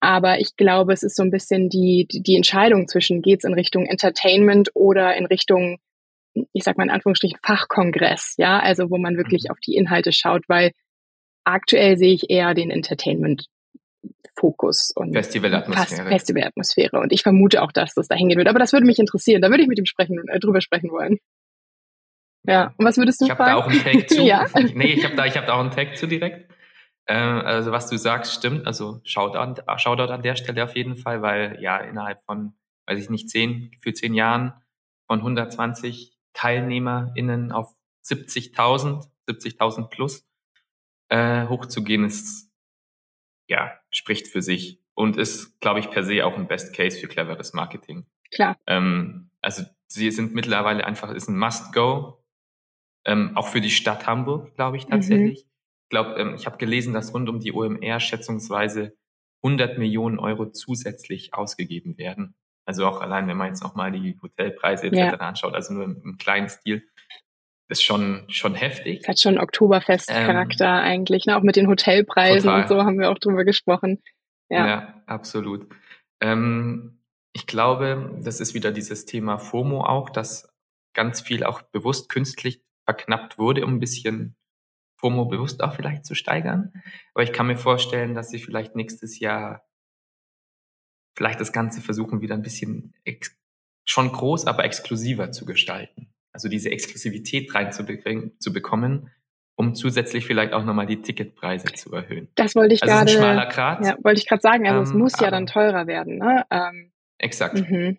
Aber 0.00 0.40
ich 0.40 0.56
glaube, 0.56 0.92
es 0.92 1.02
ist 1.02 1.16
so 1.16 1.22
ein 1.22 1.30
bisschen 1.30 1.70
die, 1.70 2.06
die 2.08 2.36
Entscheidung 2.36 2.86
zwischen, 2.86 3.22
geht's 3.22 3.44
in 3.44 3.54
Richtung 3.54 3.86
Entertainment 3.86 4.70
oder 4.74 5.16
in 5.16 5.26
Richtung, 5.26 5.78
ich 6.52 6.62
sag 6.62 6.76
mal 6.76 6.84
in 6.84 6.90
Anführungsstrichen, 6.90 7.40
Fachkongress, 7.44 8.34
ja, 8.36 8.60
also 8.60 8.90
wo 8.90 8.98
man 8.98 9.16
wirklich 9.16 9.44
mhm. 9.44 9.50
auf 9.52 9.58
die 9.58 9.74
Inhalte 9.74 10.12
schaut, 10.12 10.44
weil 10.48 10.72
aktuell 11.44 11.96
sehe 11.96 12.12
ich 12.12 12.30
eher 12.30 12.54
den 12.54 12.70
Entertainment 12.70 13.46
Fokus 14.36 14.92
und 14.94 15.12
Festivalatmosphäre. 15.12 16.08
Festivalatmosphäre. 16.08 16.98
Und 17.00 17.12
ich 17.12 17.22
vermute 17.22 17.62
auch, 17.62 17.72
dass 17.72 17.94
das 17.94 18.08
dahin 18.08 18.28
gehen 18.28 18.38
wird. 18.38 18.48
Aber 18.48 18.58
das 18.58 18.72
würde 18.72 18.86
mich 18.86 18.98
interessieren. 18.98 19.42
Da 19.42 19.50
würde 19.50 19.62
ich 19.62 19.68
mit 19.68 19.78
ihm 19.78 19.86
sprechen, 19.86 20.26
äh, 20.28 20.38
drüber 20.38 20.60
sprechen 20.60 20.90
wollen. 20.90 21.18
Ja. 22.44 22.72
Und 22.76 22.86
was 22.86 22.96
würdest 22.96 23.20
du 23.20 23.26
ich 23.26 23.32
fragen? 23.32 23.50
Ich 23.50 23.64
habe 23.64 23.72
da 23.72 23.82
auch 23.82 23.86
einen 23.86 24.00
Tag 24.00 24.08
zu. 24.10 24.22
ja. 24.22 24.46
Nee, 24.74 24.92
ich 24.92 25.04
habe 25.04 25.16
da, 25.16 25.26
ich 25.26 25.36
habe 25.36 25.46
da 25.46 25.54
auch 25.54 25.60
einen 25.60 25.70
Tag 25.70 25.96
zu 25.96 26.06
direkt. 26.06 26.50
Äh, 27.06 27.14
also 27.14 27.72
was 27.72 27.88
du 27.88 27.98
sagst, 27.98 28.34
stimmt. 28.34 28.66
Also 28.66 29.00
Shoutout, 29.04 29.62
Shoutout 29.78 30.12
an 30.12 30.22
der 30.22 30.36
Stelle 30.36 30.64
auf 30.64 30.76
jeden 30.76 30.96
Fall, 30.96 31.22
weil 31.22 31.58
ja 31.60 31.78
innerhalb 31.78 32.22
von, 32.24 32.54
weiß 32.86 32.98
ich 33.00 33.10
nicht, 33.10 33.28
zehn, 33.28 33.72
für 33.80 33.92
zehn 33.92 34.14
Jahren 34.14 34.52
von 35.06 35.18
120 35.20 36.16
TeilnehmerInnen 36.34 37.50
auf 37.50 37.74
70.000, 38.04 39.08
70.000 39.28 39.88
plus 39.88 40.26
äh, 41.08 41.46
hochzugehen, 41.46 42.04
ist 42.04 42.47
ja, 43.48 43.78
spricht 43.90 44.28
für 44.28 44.42
sich 44.42 44.80
und 44.94 45.16
ist, 45.16 45.60
glaube 45.60 45.80
ich, 45.80 45.90
per 45.90 46.04
se 46.04 46.24
auch 46.24 46.36
ein 46.36 46.48
Best 46.48 46.74
Case 46.74 46.98
für 46.98 47.08
cleveres 47.08 47.52
Marketing. 47.52 48.06
Klar. 48.30 48.56
Ähm, 48.66 49.30
also 49.40 49.64
sie 49.86 50.10
sind 50.10 50.34
mittlerweile 50.34 50.84
einfach, 50.84 51.10
ist 51.10 51.28
ein 51.28 51.38
Must-Go, 51.38 52.22
ähm, 53.04 53.36
auch 53.36 53.48
für 53.48 53.60
die 53.60 53.70
Stadt 53.70 54.06
Hamburg, 54.06 54.54
glaube 54.54 54.76
ich 54.76 54.86
tatsächlich. 54.86 55.44
Mhm. 55.44 55.50
Ich 55.84 55.88
glaube, 55.88 56.14
ähm, 56.20 56.34
ich 56.34 56.46
habe 56.46 56.58
gelesen, 56.58 56.92
dass 56.92 57.14
rund 57.14 57.28
um 57.28 57.40
die 57.40 57.52
OMR 57.52 58.00
schätzungsweise 58.00 58.96
100 59.42 59.78
Millionen 59.78 60.18
Euro 60.18 60.50
zusätzlich 60.50 61.32
ausgegeben 61.32 61.96
werden. 61.96 62.34
Also 62.66 62.86
auch 62.86 63.00
allein, 63.00 63.26
wenn 63.28 63.36
man 63.36 63.48
jetzt 63.48 63.62
nochmal 63.62 63.92
die 63.92 64.18
Hotelpreise 64.20 64.88
etc. 64.88 64.96
Ja. 64.96 65.12
anschaut, 65.14 65.54
also 65.54 65.72
nur 65.72 65.84
im, 65.84 66.02
im 66.02 66.18
kleinen 66.18 66.50
Stil 66.50 66.86
ist 67.68 67.82
schon, 67.82 68.24
schon 68.28 68.54
heftig. 68.54 69.00
Es 69.02 69.08
hat 69.08 69.20
schon 69.20 69.38
Oktoberfest-Charakter 69.38 70.64
ähm, 70.64 70.84
eigentlich, 70.84 71.26
ne? 71.26 71.36
auch 71.36 71.42
mit 71.42 71.56
den 71.56 71.68
Hotelpreisen 71.68 72.48
total. 72.48 72.62
und 72.62 72.68
so 72.68 72.82
haben 72.82 72.98
wir 72.98 73.10
auch 73.10 73.18
drüber 73.18 73.44
gesprochen. 73.44 74.02
Ja, 74.48 74.66
ja 74.66 75.02
absolut. 75.06 75.68
Ähm, 76.20 77.02
ich 77.32 77.46
glaube, 77.46 78.18
das 78.22 78.40
ist 78.40 78.54
wieder 78.54 78.72
dieses 78.72 79.04
Thema 79.04 79.38
FOMO 79.38 79.84
auch, 79.84 80.10
dass 80.10 80.52
ganz 80.94 81.20
viel 81.20 81.44
auch 81.44 81.62
bewusst 81.62 82.08
künstlich 82.08 82.62
verknappt 82.86 83.38
wurde, 83.38 83.64
um 83.64 83.74
ein 83.74 83.80
bisschen 83.80 84.34
FOMO 84.96 85.26
bewusst 85.26 85.62
auch 85.62 85.74
vielleicht 85.74 86.06
zu 86.06 86.14
steigern. 86.14 86.72
Aber 87.14 87.22
ich 87.22 87.32
kann 87.32 87.46
mir 87.46 87.58
vorstellen, 87.58 88.14
dass 88.14 88.30
sie 88.30 88.38
vielleicht 88.38 88.74
nächstes 88.74 89.20
Jahr 89.20 89.62
vielleicht 91.14 91.40
das 91.40 91.52
Ganze 91.52 91.82
versuchen, 91.82 92.22
wieder 92.22 92.34
ein 92.34 92.42
bisschen 92.42 92.94
schon 93.84 94.10
groß, 94.10 94.46
aber 94.46 94.64
exklusiver 94.64 95.30
zu 95.32 95.44
gestalten 95.44 96.12
also 96.38 96.48
diese 96.48 96.70
Exklusivität 96.70 97.52
reinzubringen, 97.52 98.38
zu 98.38 98.52
bekommen, 98.52 99.10
um 99.56 99.74
zusätzlich 99.74 100.24
vielleicht 100.24 100.52
auch 100.52 100.64
nochmal 100.64 100.86
die 100.86 101.02
Ticketpreise 101.02 101.66
zu 101.74 101.92
erhöhen. 101.92 102.28
Das 102.36 102.54
wollte 102.54 102.74
ich 102.74 102.82
also 102.84 102.94
gerade. 102.94 103.10
Ein 103.10 103.16
schmaler 103.16 103.46
Grat. 103.46 103.84
Ja, 103.84 103.96
wollte 104.04 104.20
ich 104.20 104.28
gerade 104.28 104.40
sagen. 104.40 104.68
Also 104.68 104.78
ähm, 104.78 104.84
es 104.84 104.92
muss 104.92 105.20
ja 105.20 105.32
dann 105.32 105.46
teurer 105.46 105.88
werden. 105.88 106.18
Ne? 106.18 106.44
Ähm, 106.52 106.92
exakt. 107.18 107.68
Mhm. 107.68 107.98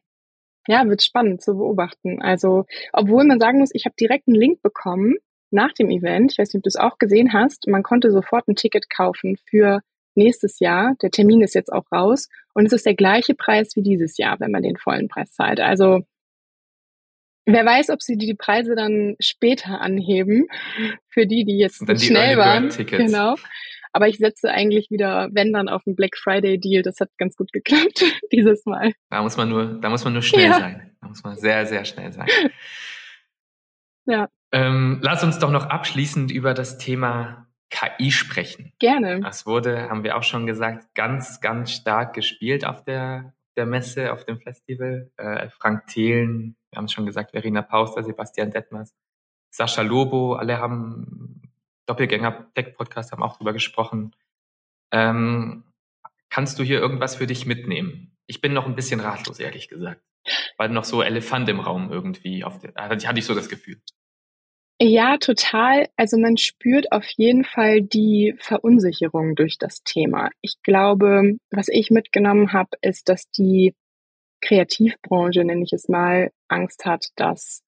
Ja, 0.67 0.87
wird 0.87 1.03
spannend 1.03 1.41
zu 1.41 1.57
beobachten. 1.57 2.21
Also, 2.21 2.65
obwohl 2.93 3.25
man 3.25 3.39
sagen 3.39 3.59
muss, 3.59 3.71
ich 3.73 3.83
habe 3.83 3.95
direkt 3.99 4.29
einen 4.29 4.37
Link 4.37 4.61
bekommen 4.61 5.15
nach 5.51 5.73
dem 5.73 5.89
Event. 5.89 6.31
Ich 6.31 6.37
weiß 6.37 6.53
nicht, 6.53 6.59
ob 6.59 6.63
du 6.63 6.69
es 6.69 6.77
auch 6.77 6.97
gesehen 6.97 7.33
hast. 7.33 7.67
Man 7.67 7.83
konnte 7.83 8.09
sofort 8.11 8.47
ein 8.47 8.55
Ticket 8.55 8.89
kaufen 8.89 9.35
für 9.49 9.81
nächstes 10.15 10.59
Jahr. 10.59 10.95
Der 11.01 11.11
Termin 11.11 11.41
ist 11.41 11.55
jetzt 11.55 11.73
auch 11.73 11.91
raus 11.91 12.29
und 12.53 12.65
es 12.65 12.71
ist 12.71 12.85
der 12.85 12.95
gleiche 12.95 13.35
Preis 13.35 13.75
wie 13.75 13.83
dieses 13.83 14.17
Jahr, 14.17 14.39
wenn 14.39 14.51
man 14.51 14.63
den 14.63 14.77
vollen 14.77 15.09
Preis 15.09 15.33
zahlt. 15.33 15.59
Also 15.59 16.03
Wer 17.51 17.65
weiß, 17.65 17.89
ob 17.89 18.01
sie 18.01 18.15
die 18.15 18.35
Preise 18.35 18.75
dann 18.75 19.15
später 19.19 19.81
anheben, 19.81 20.47
für 21.09 21.25
die, 21.25 21.45
die 21.45 21.57
jetzt 21.57 21.81
die 21.87 21.99
schnell 21.99 22.37
waren. 22.37 22.69
Genau. 22.69 23.35
Aber 23.91 24.07
ich 24.07 24.17
setze 24.17 24.51
eigentlich 24.51 24.91
wieder, 24.91 25.29
wenn 25.31 25.51
dann, 25.51 25.67
auf 25.67 25.83
den 25.83 25.95
Black 25.95 26.15
Friday 26.15 26.59
Deal. 26.59 26.83
Das 26.83 26.99
hat 26.99 27.09
ganz 27.17 27.35
gut 27.35 27.51
geklappt 27.51 28.03
dieses 28.31 28.65
Mal. 28.65 28.93
Da 29.09 29.23
muss 29.23 29.35
man 29.35 29.49
nur, 29.49 29.79
da 29.81 29.89
muss 29.89 30.03
man 30.03 30.13
nur 30.13 30.21
schnell 30.21 30.49
ja. 30.49 30.59
sein. 30.59 30.91
Da 31.01 31.07
muss 31.07 31.23
man 31.23 31.37
sehr, 31.37 31.65
sehr 31.65 31.85
schnell 31.85 32.11
sein. 32.11 32.27
Ja. 34.05 34.27
Ähm, 34.51 34.97
lass 35.03 35.23
uns 35.23 35.37
doch 35.37 35.51
noch 35.51 35.67
abschließend 35.67 36.31
über 36.31 36.55
das 36.55 36.79
Thema 36.79 37.45
KI 37.69 38.09
sprechen. 38.09 38.73
Gerne. 38.79 39.19
Das 39.19 39.45
wurde, 39.45 39.87
haben 39.87 40.03
wir 40.03 40.17
auch 40.17 40.23
schon 40.23 40.47
gesagt, 40.47 40.95
ganz, 40.95 41.41
ganz 41.41 41.71
stark 41.73 42.15
gespielt 42.15 42.65
auf 42.65 42.83
der, 42.83 43.35
der 43.55 43.67
Messe, 43.67 44.11
auf 44.11 44.25
dem 44.25 44.39
Festival. 44.39 45.11
Äh, 45.17 45.49
Frank 45.49 45.85
Thelen 45.85 46.55
wir 46.71 46.77
haben 46.77 46.85
es 46.85 46.93
schon 46.93 47.05
gesagt, 47.05 47.31
Verena 47.31 47.61
Pauster, 47.61 48.03
Sebastian 48.03 48.51
Detmers, 48.51 48.95
Sascha 49.49 49.81
Lobo, 49.81 50.33
alle 50.35 50.59
haben 50.59 51.41
Doppelgänger 51.85 52.51
Tech 52.53 52.75
Podcast 52.75 53.11
haben 53.11 53.23
auch 53.23 53.37
drüber 53.37 53.53
gesprochen. 53.53 54.15
Ähm, 54.91 55.63
kannst 56.29 56.59
du 56.59 56.63
hier 56.63 56.79
irgendwas 56.79 57.15
für 57.15 57.25
dich 57.25 57.45
mitnehmen? 57.47 58.15
Ich 58.27 58.41
bin 58.41 58.53
noch 58.53 58.67
ein 58.67 58.75
bisschen 58.75 58.99
ratlos, 58.99 59.39
ehrlich 59.39 59.69
gesagt. 59.69 60.01
Weil 60.57 60.69
noch 60.69 60.83
so 60.83 61.01
Elefant 61.01 61.49
im 61.49 61.59
Raum 61.59 61.91
irgendwie 61.91 62.43
auf 62.43 62.59
der, 62.59 62.73
hatte 62.75 63.19
ich 63.19 63.25
so 63.25 63.33
das 63.33 63.49
Gefühl. 63.49 63.81
Ja, 64.81 65.17
total. 65.17 65.89
Also 65.97 66.17
man 66.17 66.37
spürt 66.37 66.91
auf 66.91 67.05
jeden 67.17 67.43
Fall 67.43 67.81
die 67.81 68.35
Verunsicherung 68.39 69.35
durch 69.35 69.57
das 69.57 69.83
Thema. 69.83 70.29
Ich 70.41 70.61
glaube, 70.63 71.37
was 71.51 71.67
ich 71.69 71.89
mitgenommen 71.89 72.53
habe, 72.53 72.69
ist, 72.81 73.09
dass 73.09 73.29
die 73.31 73.73
Kreativbranche, 74.41 75.43
nenne 75.43 75.63
ich 75.63 75.73
es 75.73 75.87
mal, 75.87 76.31
Angst 76.47 76.85
hat, 76.85 77.07
dass 77.15 77.61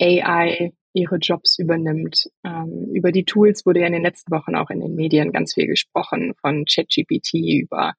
AI 0.00 0.72
ihre 0.92 1.16
Jobs 1.16 1.58
übernimmt. 1.58 2.28
Ähm, 2.44 2.90
über 2.92 3.12
die 3.12 3.24
Tools 3.24 3.64
wurde 3.64 3.80
ja 3.80 3.86
in 3.86 3.92
den 3.92 4.02
letzten 4.02 4.32
Wochen 4.32 4.56
auch 4.56 4.70
in 4.70 4.80
den 4.80 4.94
Medien 4.94 5.32
ganz 5.32 5.54
viel 5.54 5.66
gesprochen, 5.66 6.34
von 6.40 6.64
ChatGPT 6.64 7.34
über 7.34 7.94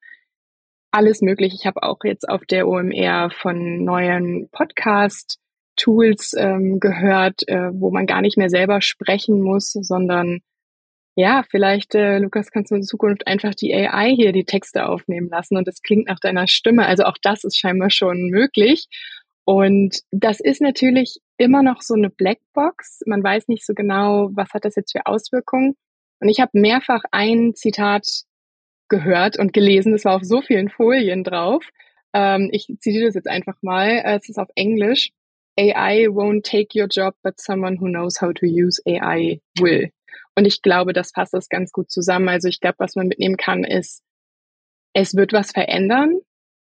alles 0.90 1.22
mögliche. 1.22 1.56
Ich 1.56 1.66
habe 1.66 1.82
auch 1.82 1.98
jetzt 2.04 2.28
auf 2.28 2.44
der 2.44 2.68
OMR 2.68 3.30
von 3.30 3.82
neuen 3.82 4.48
Podcast-Tools 4.50 6.34
ähm, 6.36 6.80
gehört, 6.80 7.48
äh, 7.48 7.70
wo 7.72 7.90
man 7.90 8.06
gar 8.06 8.20
nicht 8.20 8.36
mehr 8.36 8.50
selber 8.50 8.82
sprechen 8.82 9.40
muss, 9.40 9.72
sondern 9.72 10.40
ja, 11.14 11.42
vielleicht, 11.50 11.94
äh, 11.94 12.18
Lukas, 12.18 12.50
kannst 12.50 12.70
du 12.70 12.76
in 12.76 12.82
Zukunft 12.82 13.26
einfach 13.26 13.54
die 13.54 13.74
AI 13.74 14.14
hier 14.14 14.32
die 14.32 14.44
Texte 14.44 14.86
aufnehmen 14.86 15.28
lassen 15.28 15.56
und 15.56 15.68
es 15.68 15.82
klingt 15.82 16.06
nach 16.06 16.18
deiner 16.18 16.48
Stimme. 16.48 16.86
Also 16.86 17.04
auch 17.04 17.18
das 17.22 17.44
ist 17.44 17.58
scheinbar 17.58 17.90
schon 17.90 18.28
möglich. 18.30 18.86
Und 19.44 20.00
das 20.10 20.40
ist 20.40 20.62
natürlich 20.62 21.18
immer 21.36 21.62
noch 21.62 21.82
so 21.82 21.94
eine 21.94 22.08
Blackbox. 22.10 23.00
Man 23.06 23.22
weiß 23.22 23.48
nicht 23.48 23.66
so 23.66 23.74
genau, 23.74 24.30
was 24.32 24.50
hat 24.54 24.64
das 24.64 24.76
jetzt 24.76 24.92
für 24.92 25.06
Auswirkungen. 25.06 25.74
Und 26.20 26.28
ich 26.28 26.40
habe 26.40 26.52
mehrfach 26.54 27.02
ein 27.10 27.54
Zitat 27.54 28.22
gehört 28.88 29.38
und 29.38 29.52
gelesen. 29.52 29.94
Es 29.94 30.04
war 30.04 30.16
auf 30.16 30.22
so 30.22 30.40
vielen 30.40 30.70
Folien 30.70 31.24
drauf. 31.24 31.68
Ähm, 32.14 32.48
ich 32.52 32.66
zitiere 32.78 33.06
das 33.06 33.14
jetzt 33.14 33.28
einfach 33.28 33.56
mal. 33.62 34.02
Es 34.04 34.28
ist 34.28 34.38
auf 34.38 34.48
Englisch. 34.54 35.10
AI 35.58 36.06
won't 36.08 36.44
take 36.44 36.78
your 36.80 36.86
job, 36.88 37.14
but 37.22 37.38
someone 37.38 37.78
who 37.80 37.88
knows 37.88 38.20
how 38.20 38.32
to 38.32 38.46
use 38.46 38.80
AI 38.86 39.40
will. 39.58 39.90
Und 40.34 40.46
ich 40.46 40.62
glaube, 40.62 40.92
das 40.92 41.12
passt 41.12 41.34
das 41.34 41.48
ganz 41.48 41.72
gut 41.72 41.90
zusammen. 41.90 42.28
Also 42.28 42.48
ich 42.48 42.60
glaube, 42.60 42.76
was 42.78 42.94
man 42.96 43.06
mitnehmen 43.06 43.36
kann, 43.36 43.64
ist, 43.64 44.02
es 44.94 45.14
wird 45.14 45.32
was 45.32 45.52
verändern. 45.52 46.20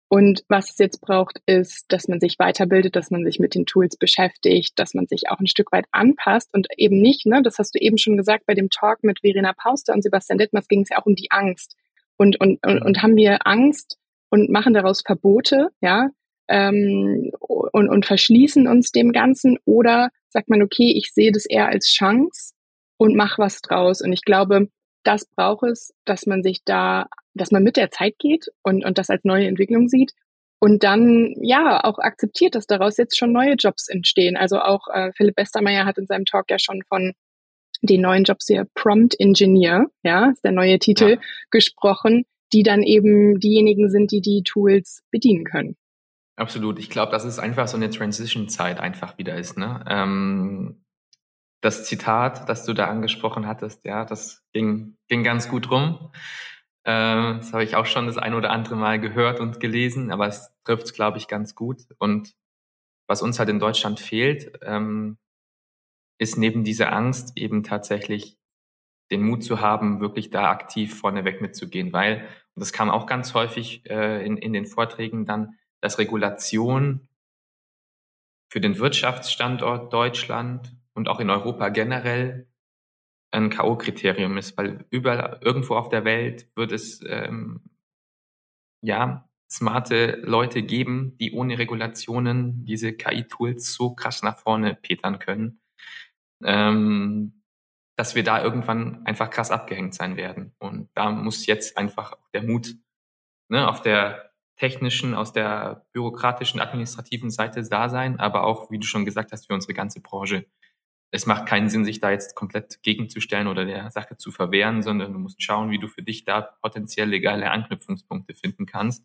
Und 0.08 0.44
was 0.48 0.70
es 0.70 0.78
jetzt 0.78 1.00
braucht, 1.00 1.40
ist, 1.46 1.86
dass 1.88 2.06
man 2.06 2.20
sich 2.20 2.38
weiterbildet, 2.38 2.94
dass 2.94 3.10
man 3.10 3.24
sich 3.24 3.40
mit 3.40 3.56
den 3.56 3.66
Tools 3.66 3.96
beschäftigt, 3.96 4.78
dass 4.78 4.94
man 4.94 5.08
sich 5.08 5.28
auch 5.28 5.40
ein 5.40 5.48
Stück 5.48 5.72
weit 5.72 5.86
anpasst 5.90 6.48
und 6.52 6.68
eben 6.76 7.00
nicht, 7.00 7.26
ne, 7.26 7.42
das 7.42 7.58
hast 7.58 7.74
du 7.74 7.80
eben 7.80 7.98
schon 7.98 8.16
gesagt, 8.16 8.46
bei 8.46 8.54
dem 8.54 8.70
Talk 8.70 9.02
mit 9.02 9.20
Verena 9.22 9.52
Pauster 9.52 9.94
und 9.94 10.02
Sebastian 10.02 10.38
Dittmers 10.38 10.68
ging 10.68 10.82
es 10.82 10.90
ja 10.90 10.98
auch 10.98 11.06
um 11.06 11.16
die 11.16 11.32
Angst. 11.32 11.74
Und, 12.16 12.40
und, 12.40 12.64
und, 12.64 12.82
und 12.82 13.02
haben 13.02 13.16
wir 13.16 13.48
Angst 13.48 13.98
und 14.30 14.48
machen 14.48 14.74
daraus 14.74 15.02
Verbote, 15.04 15.70
ja, 15.80 16.10
ähm, 16.48 17.32
und, 17.40 17.88
und 17.88 18.06
verschließen 18.06 18.68
uns 18.68 18.92
dem 18.92 19.10
Ganzen 19.10 19.58
oder 19.64 20.10
sagt 20.28 20.48
man, 20.48 20.62
okay, 20.62 20.94
ich 20.96 21.12
sehe 21.12 21.32
das 21.32 21.46
eher 21.46 21.66
als 21.66 21.88
Chance 21.88 22.54
und 22.98 23.14
mach 23.16 23.38
was 23.38 23.60
draus. 23.60 24.00
Und 24.00 24.12
ich 24.12 24.22
glaube, 24.22 24.68
das 25.04 25.26
braucht 25.26 25.64
es, 25.64 25.94
dass 26.04 26.26
man 26.26 26.42
sich 26.42 26.62
da, 26.64 27.06
dass 27.34 27.50
man 27.50 27.62
mit 27.62 27.76
der 27.76 27.90
Zeit 27.90 28.18
geht 28.18 28.48
und, 28.62 28.84
und 28.84 28.98
das 28.98 29.10
als 29.10 29.24
neue 29.24 29.46
Entwicklung 29.46 29.88
sieht 29.88 30.12
und 30.58 30.82
dann 30.82 31.34
ja 31.40 31.84
auch 31.84 31.98
akzeptiert, 31.98 32.54
dass 32.54 32.66
daraus 32.66 32.96
jetzt 32.96 33.16
schon 33.16 33.32
neue 33.32 33.54
Jobs 33.54 33.88
entstehen. 33.88 34.36
Also 34.36 34.60
auch 34.60 34.88
äh, 34.88 35.12
Philipp 35.14 35.36
Westermeier 35.36 35.84
hat 35.84 35.98
in 35.98 36.06
seinem 36.06 36.24
Talk 36.24 36.50
ja 36.50 36.58
schon 36.58 36.82
von 36.88 37.12
den 37.82 38.00
neuen 38.00 38.24
Jobs 38.24 38.46
hier 38.46 38.66
Prompt 38.74 39.18
Engineer, 39.20 39.86
ja, 40.02 40.30
ist 40.30 40.44
der 40.44 40.52
neue 40.52 40.78
Titel, 40.78 41.10
ja. 41.10 41.16
gesprochen, 41.50 42.24
die 42.52 42.62
dann 42.62 42.82
eben 42.82 43.38
diejenigen 43.38 43.90
sind, 43.90 44.10
die 44.12 44.22
die 44.22 44.42
Tools 44.42 45.02
bedienen 45.10 45.44
können. 45.44 45.76
Absolut. 46.36 46.78
Ich 46.78 46.90
glaube, 46.90 47.12
dass 47.12 47.24
es 47.24 47.38
einfach 47.38 47.68
so 47.68 47.76
eine 47.76 47.90
Transition-Zeit 47.90 48.78
einfach 48.78 49.18
wieder 49.18 49.36
ist. 49.36 49.56
Ne? 49.58 49.84
Ähm, 49.88 50.84
das 51.66 51.84
Zitat, 51.84 52.48
das 52.48 52.64
du 52.64 52.74
da 52.74 52.86
angesprochen 52.86 53.48
hattest, 53.48 53.84
ja, 53.84 54.04
das 54.04 54.44
ging, 54.52 54.96
ging 55.08 55.24
ganz 55.24 55.48
gut 55.48 55.68
rum. 55.68 56.12
Äh, 56.84 57.38
das 57.38 57.52
habe 57.52 57.64
ich 57.64 57.74
auch 57.74 57.86
schon 57.86 58.06
das 58.06 58.18
ein 58.18 58.34
oder 58.34 58.50
andere 58.50 58.76
Mal 58.76 59.00
gehört 59.00 59.40
und 59.40 59.58
gelesen, 59.58 60.12
aber 60.12 60.28
es 60.28 60.54
trifft, 60.62 60.94
glaube 60.94 61.18
ich, 61.18 61.26
ganz 61.26 61.56
gut. 61.56 61.82
Und 61.98 62.34
was 63.08 63.20
uns 63.20 63.40
halt 63.40 63.48
in 63.48 63.58
Deutschland 63.58 63.98
fehlt, 63.98 64.60
ähm, 64.62 65.18
ist 66.18 66.38
neben 66.38 66.62
dieser 66.62 66.92
Angst 66.92 67.36
eben 67.36 67.64
tatsächlich 67.64 68.38
den 69.10 69.22
Mut 69.22 69.42
zu 69.42 69.60
haben, 69.60 70.00
wirklich 70.00 70.30
da 70.30 70.48
aktiv 70.48 70.96
vorneweg 70.96 71.40
mitzugehen, 71.40 71.92
weil, 71.92 72.20
und 72.54 72.60
das 72.60 72.72
kam 72.72 72.90
auch 72.90 73.06
ganz 73.06 73.34
häufig 73.34 73.90
äh, 73.90 74.24
in, 74.24 74.36
in 74.36 74.52
den 74.52 74.66
Vorträgen 74.66 75.26
dann, 75.26 75.58
dass 75.80 75.98
Regulation 75.98 77.08
für 78.52 78.60
den 78.60 78.78
Wirtschaftsstandort 78.78 79.92
Deutschland 79.92 80.76
und 80.96 81.08
auch 81.08 81.20
in 81.20 81.30
Europa 81.30 81.68
generell 81.68 82.48
ein 83.30 83.50
K.O.-Kriterium 83.50 84.38
ist, 84.38 84.56
weil 84.56 84.86
überall 84.90 85.38
irgendwo 85.42 85.76
auf 85.76 85.88
der 85.88 86.04
Welt 86.04 86.48
wird 86.56 86.72
es 86.72 87.00
ähm, 87.06 87.60
ja 88.82 89.28
smarte 89.50 90.16
Leute 90.22 90.62
geben, 90.62 91.16
die 91.18 91.32
ohne 91.32 91.58
Regulationen 91.58 92.64
diese 92.64 92.92
KI-Tools 92.92 93.74
so 93.74 93.94
krass 93.94 94.22
nach 94.22 94.38
vorne 94.38 94.74
petern 94.74 95.18
können, 95.18 95.60
ähm, 96.42 97.42
dass 97.96 98.14
wir 98.14 98.24
da 98.24 98.42
irgendwann 98.42 99.04
einfach 99.06 99.30
krass 99.30 99.50
abgehängt 99.50 99.94
sein 99.94 100.16
werden. 100.16 100.54
Und 100.58 100.90
da 100.94 101.10
muss 101.10 101.46
jetzt 101.46 101.76
einfach 101.78 102.16
der 102.34 102.42
Mut 102.42 102.74
ne, 103.48 103.68
auf 103.68 103.82
der 103.82 104.32
technischen, 104.56 105.14
aus 105.14 105.32
der 105.32 105.86
bürokratischen, 105.92 106.60
administrativen 106.60 107.30
Seite 107.30 107.62
da 107.62 107.88
sein, 107.88 108.18
aber 108.18 108.44
auch, 108.44 108.70
wie 108.70 108.78
du 108.78 108.86
schon 108.86 109.04
gesagt 109.04 109.32
hast, 109.32 109.46
für 109.46 109.54
unsere 109.54 109.74
ganze 109.74 110.00
Branche. 110.00 110.46
Es 111.10 111.26
macht 111.26 111.46
keinen 111.46 111.68
Sinn, 111.68 111.84
sich 111.84 112.00
da 112.00 112.10
jetzt 112.10 112.34
komplett 112.34 112.82
gegenzustellen 112.82 113.46
oder 113.46 113.64
der 113.64 113.90
Sache 113.90 114.16
zu 114.16 114.30
verwehren, 114.30 114.82
sondern 114.82 115.12
du 115.12 115.18
musst 115.18 115.42
schauen, 115.42 115.70
wie 115.70 115.78
du 115.78 115.88
für 115.88 116.02
dich 116.02 116.24
da 116.24 116.42
potenziell 116.42 117.08
legale 117.08 117.50
Anknüpfungspunkte 117.50 118.34
finden 118.34 118.66
kannst. 118.66 119.04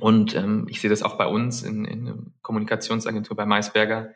Und 0.00 0.36
ähm, 0.36 0.66
ich 0.68 0.80
sehe 0.80 0.90
das 0.90 1.02
auch 1.02 1.18
bei 1.18 1.26
uns 1.26 1.62
in, 1.62 1.84
in 1.84 2.04
der 2.04 2.16
Kommunikationsagentur 2.42 3.36
bei 3.36 3.46
Maisberger, 3.46 4.14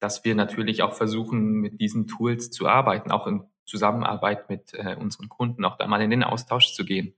dass 0.00 0.24
wir 0.24 0.34
natürlich 0.34 0.82
auch 0.82 0.94
versuchen, 0.94 1.52
mit 1.60 1.80
diesen 1.80 2.06
Tools 2.08 2.50
zu 2.50 2.66
arbeiten, 2.66 3.10
auch 3.10 3.26
in 3.26 3.44
Zusammenarbeit 3.64 4.48
mit 4.48 4.74
äh, 4.74 4.96
unseren 4.96 5.28
Kunden, 5.28 5.64
auch 5.64 5.76
da 5.76 5.86
mal 5.86 6.02
in 6.02 6.10
den 6.10 6.24
Austausch 6.24 6.72
zu 6.72 6.84
gehen 6.84 7.14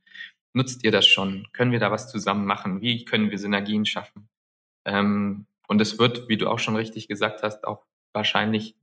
Nutzt 0.54 0.84
ihr 0.84 0.90
das 0.90 1.06
schon? 1.06 1.48
Können 1.52 1.72
wir 1.72 1.78
da 1.78 1.90
was 1.90 2.10
zusammen 2.10 2.44
machen? 2.44 2.82
Wie 2.82 3.04
können 3.04 3.30
wir 3.30 3.38
Synergien 3.38 3.86
schaffen? 3.86 4.28
Ähm, 4.84 5.46
und 5.66 5.80
es 5.80 5.98
wird, 5.98 6.28
wie 6.28 6.36
du 6.36 6.48
auch 6.48 6.58
schon 6.58 6.76
richtig 6.76 7.08
gesagt 7.08 7.42
hast, 7.42 7.66
auch 7.66 7.86
wahrscheinlich 8.12 8.76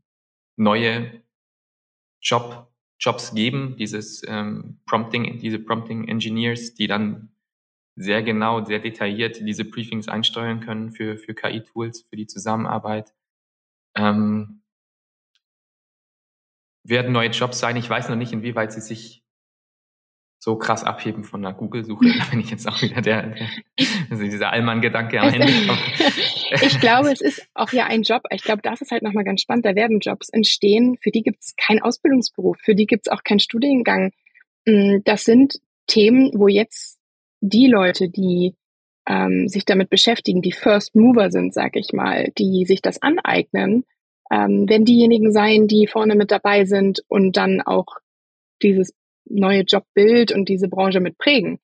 neue 0.55 1.23
Job, 2.21 2.71
Jobs 2.99 3.33
geben, 3.33 3.75
dieses 3.77 4.23
ähm, 4.27 4.79
Prompting, 4.85 5.39
diese 5.39 5.59
Prompting 5.59 6.07
Engineers, 6.07 6.73
die 6.73 6.87
dann 6.87 7.31
sehr 7.95 8.23
genau, 8.23 8.63
sehr 8.63 8.79
detailliert 8.79 9.39
diese 9.39 9.65
Briefings 9.65 10.07
einsteuern 10.07 10.59
können 10.61 10.91
für, 10.91 11.17
für 11.17 11.33
KI-Tools, 11.33 12.03
für 12.09 12.15
die 12.15 12.27
Zusammenarbeit. 12.27 13.13
Ähm, 13.95 14.63
werden 16.83 17.11
neue 17.11 17.29
Jobs 17.29 17.59
sein. 17.59 17.75
Ich 17.75 17.89
weiß 17.89 18.09
noch 18.09 18.15
nicht, 18.15 18.31
inwieweit 18.31 18.71
sie 18.71 18.81
sich 18.81 19.23
so 20.39 20.55
krass 20.55 20.85
abheben 20.85 21.25
von 21.25 21.41
der 21.41 21.51
Google-Suche. 21.51 22.05
Da 22.17 22.25
bin 22.31 22.39
ich 22.39 22.49
jetzt 22.49 22.67
auch 22.67 22.81
wieder 22.81 23.01
der, 23.01 23.27
der 23.27 23.47
also 24.09 24.23
dieser 24.23 24.51
Allmann-Gedanke 24.51 25.19
am 25.19 25.33
Ende. 25.33 25.47
ich 26.61 26.79
glaube, 26.79 27.11
es 27.11 27.19
ist 27.19 27.45
auch 27.53 27.71
ja 27.73 27.87
ein 27.87 28.03
Job. 28.03 28.23
Ich 28.31 28.43
glaube, 28.43 28.61
das 28.63 28.81
ist 28.81 28.91
halt 28.91 29.03
nochmal 29.03 29.25
ganz 29.25 29.41
spannend. 29.41 29.65
Da 29.65 29.75
werden 29.75 29.99
Jobs 29.99 30.29
entstehen, 30.29 30.97
für 31.01 31.11
die 31.11 31.23
gibt 31.23 31.43
es 31.43 31.55
keinen 31.57 31.81
Ausbildungsberuf, 31.81 32.57
für 32.63 32.73
die 32.73 32.85
gibt 32.85 33.07
es 33.07 33.11
auch 33.11 33.23
keinen 33.23 33.39
Studiengang. 33.39 34.11
Mm, 34.65 34.99
das 35.03 35.25
sind 35.25 35.59
Themen, 35.87 36.31
wo 36.33 36.47
jetzt 36.47 36.99
die 37.41 37.67
Leute, 37.67 38.09
die 38.09 38.55
ähm, 39.07 39.49
sich 39.49 39.65
damit 39.65 39.89
beschäftigen, 39.89 40.41
die 40.41 40.53
First 40.53 40.95
Mover 40.95 41.31
sind, 41.31 41.53
sag 41.53 41.75
ich 41.75 41.91
mal, 41.91 42.31
die 42.37 42.65
sich 42.65 42.81
das 42.81 43.01
aneignen, 43.01 43.83
ähm, 44.31 44.69
werden 44.69 44.85
diejenigen 44.85 45.33
sein, 45.33 45.67
die 45.67 45.87
vorne 45.87 46.15
mit 46.15 46.31
dabei 46.31 46.63
sind 46.63 47.03
und 47.07 47.35
dann 47.35 47.61
auch 47.61 47.97
dieses 48.61 48.93
neue 49.29 49.61
Jobbild 49.61 50.31
und 50.31 50.49
diese 50.49 50.67
Branche 50.67 50.99
mit 50.99 51.17
prägen. 51.17 51.59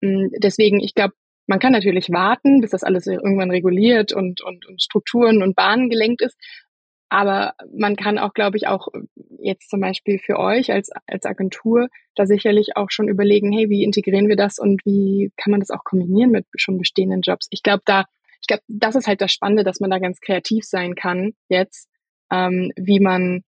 Mm, 0.00 0.28
deswegen, 0.38 0.80
ich 0.80 0.94
glaube, 0.94 1.14
man 1.46 1.58
kann 1.58 1.72
natürlich 1.72 2.10
warten, 2.10 2.60
bis 2.60 2.70
das 2.70 2.82
alles 2.82 3.06
irgendwann 3.06 3.50
reguliert 3.50 4.12
und, 4.12 4.40
und, 4.42 4.66
und 4.66 4.82
Strukturen 4.82 5.42
und 5.42 5.54
Bahnen 5.54 5.88
gelenkt 5.88 6.22
ist. 6.22 6.36
Aber 7.08 7.54
man 7.72 7.94
kann 7.94 8.18
auch, 8.18 8.34
glaube 8.34 8.56
ich, 8.56 8.66
auch 8.66 8.88
jetzt 9.38 9.70
zum 9.70 9.80
Beispiel 9.80 10.18
für 10.18 10.38
euch 10.38 10.72
als, 10.72 10.90
als 11.06 11.24
Agentur 11.24 11.88
da 12.16 12.26
sicherlich 12.26 12.76
auch 12.76 12.90
schon 12.90 13.08
überlegen, 13.08 13.52
hey, 13.52 13.68
wie 13.70 13.84
integrieren 13.84 14.28
wir 14.28 14.36
das 14.36 14.58
und 14.58 14.84
wie 14.84 15.30
kann 15.36 15.52
man 15.52 15.60
das 15.60 15.70
auch 15.70 15.84
kombinieren 15.84 16.32
mit 16.32 16.46
schon 16.56 16.78
bestehenden 16.78 17.20
Jobs? 17.20 17.46
Ich 17.50 17.62
glaube, 17.62 17.82
da, 17.84 18.06
ich 18.40 18.48
glaube, 18.48 18.64
das 18.66 18.96
ist 18.96 19.06
halt 19.06 19.20
das 19.20 19.32
Spannende, 19.32 19.62
dass 19.62 19.78
man 19.78 19.90
da 19.90 20.00
ganz 20.00 20.20
kreativ 20.20 20.64
sein 20.64 20.96
kann 20.96 21.34
jetzt, 21.48 21.88
ähm, 22.32 22.72
wie 22.76 22.98
man 22.98 23.44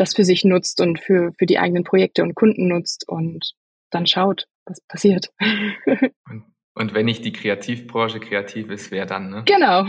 das 0.00 0.14
für 0.14 0.24
sich 0.24 0.44
nutzt 0.44 0.80
und 0.80 0.98
für, 0.98 1.32
für 1.38 1.46
die 1.46 1.58
eigenen 1.58 1.84
Projekte 1.84 2.22
und 2.22 2.34
Kunden 2.34 2.68
nutzt 2.68 3.06
und 3.08 3.52
dann 3.90 4.06
schaut, 4.06 4.46
was 4.64 4.80
passiert. 4.82 5.30
und, 5.40 6.44
und 6.74 6.94
wenn 6.94 7.04
nicht 7.04 7.24
die 7.24 7.32
Kreativbranche 7.32 8.20
kreativ 8.20 8.70
ist, 8.70 8.90
wer 8.90 9.04
dann, 9.06 9.30
ne? 9.30 9.44
Genau. 9.44 9.84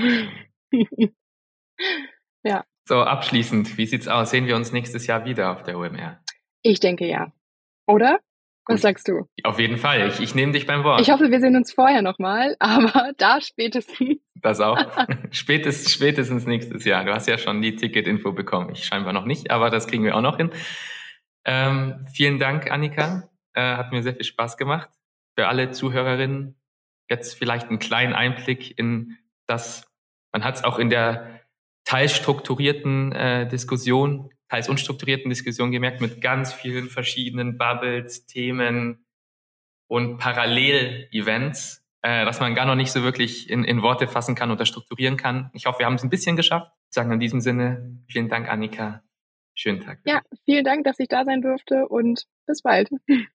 ja. 2.43 2.65
So, 2.87 3.01
abschließend, 3.01 3.77
wie 3.77 3.85
sieht's 3.85 4.07
aus? 4.07 4.31
Sehen 4.31 4.47
wir 4.47 4.55
uns 4.55 4.73
nächstes 4.73 5.07
Jahr 5.07 5.23
wieder 5.25 5.51
auf 5.51 5.63
der 5.63 5.77
OMR? 5.77 6.19
Ich 6.63 6.79
denke 6.79 7.07
ja. 7.07 7.31
Oder? 7.87 8.19
Was 8.65 8.75
Gut. 8.75 8.81
sagst 8.81 9.07
du? 9.07 9.27
Auf 9.43 9.59
jeden 9.59 9.77
Fall. 9.77 10.07
Ich, 10.07 10.19
ich 10.19 10.35
nehme 10.35 10.51
dich 10.51 10.67
beim 10.67 10.83
Wort. 10.83 11.01
Ich 11.01 11.09
hoffe, 11.09 11.31
wir 11.31 11.39
sehen 11.39 11.55
uns 11.55 11.73
vorher 11.73 12.01
nochmal, 12.01 12.55
aber 12.59 13.13
da 13.17 13.39
spätestens. 13.41 14.19
Das 14.41 14.59
auch. 14.59 14.79
spätestens, 15.31 15.93
spätestens 15.93 16.45
nächstes 16.45 16.85
Jahr. 16.85 17.05
Du 17.05 17.13
hast 17.13 17.27
ja 17.27 17.37
schon 17.37 17.61
die 17.61 17.75
Ticketinfo 17.75 18.31
bekommen. 18.31 18.71
Ich 18.71 18.85
scheinbar 18.85 19.13
noch 19.13 19.25
nicht, 19.25 19.51
aber 19.51 19.69
das 19.69 19.87
kriegen 19.87 20.03
wir 20.03 20.15
auch 20.15 20.21
noch 20.21 20.37
hin. 20.37 20.51
Ähm, 21.45 22.05
vielen 22.13 22.39
Dank, 22.39 22.71
Annika. 22.71 23.29
Äh, 23.53 23.75
hat 23.75 23.91
mir 23.91 24.01
sehr 24.03 24.15
viel 24.15 24.23
Spaß 24.23 24.57
gemacht. 24.57 24.89
Für 25.37 25.47
alle 25.47 25.71
Zuhörerinnen 25.71 26.55
jetzt 27.09 27.37
vielleicht 27.37 27.69
einen 27.69 27.79
kleinen 27.79 28.13
Einblick 28.13 28.77
in 28.77 29.17
das, 29.47 29.85
man 30.31 30.43
hat 30.43 30.55
es 30.55 30.63
auch 30.63 30.79
in 30.79 30.89
der 30.89 31.41
teilstrukturierten 31.85 33.11
äh, 33.11 33.47
Diskussion 33.47 34.31
teils 34.51 34.67
unstrukturierten 34.67 35.29
Diskussion 35.29 35.71
gemerkt 35.71 36.01
mit 36.01 36.19
ganz 36.19 36.53
vielen 36.53 36.89
verschiedenen 36.89 37.57
Bubbles, 37.57 38.25
Themen 38.25 39.05
und 39.87 40.17
Parallel-Events, 40.17 41.80
äh, 42.01 42.25
dass 42.25 42.39
man 42.39 42.55
gar 42.55 42.65
noch 42.65 42.75
nicht 42.75 42.91
so 42.91 43.03
wirklich 43.03 43.49
in, 43.49 43.63
in 43.63 43.81
Worte 43.81 44.07
fassen 44.07 44.35
kann 44.35 44.51
oder 44.51 44.65
strukturieren 44.65 45.17
kann. 45.17 45.49
Ich 45.53 45.65
hoffe, 45.65 45.79
wir 45.79 45.85
haben 45.85 45.95
es 45.95 46.03
ein 46.03 46.09
bisschen 46.09 46.35
geschafft. 46.35 46.71
Ich 46.89 46.95
sage 46.95 47.13
in 47.13 47.19
diesem 47.19 47.41
Sinne, 47.41 47.99
vielen 48.07 48.27
Dank, 48.27 48.49
Annika. 48.49 49.03
Schönen 49.53 49.81
Tag. 49.81 49.99
Ja, 50.05 50.21
vielen 50.45 50.63
Dank, 50.63 50.85
dass 50.85 50.99
ich 50.99 51.07
da 51.07 51.25
sein 51.25 51.41
durfte 51.41 51.87
und 51.87 52.25
bis 52.47 52.61
bald. 52.61 52.89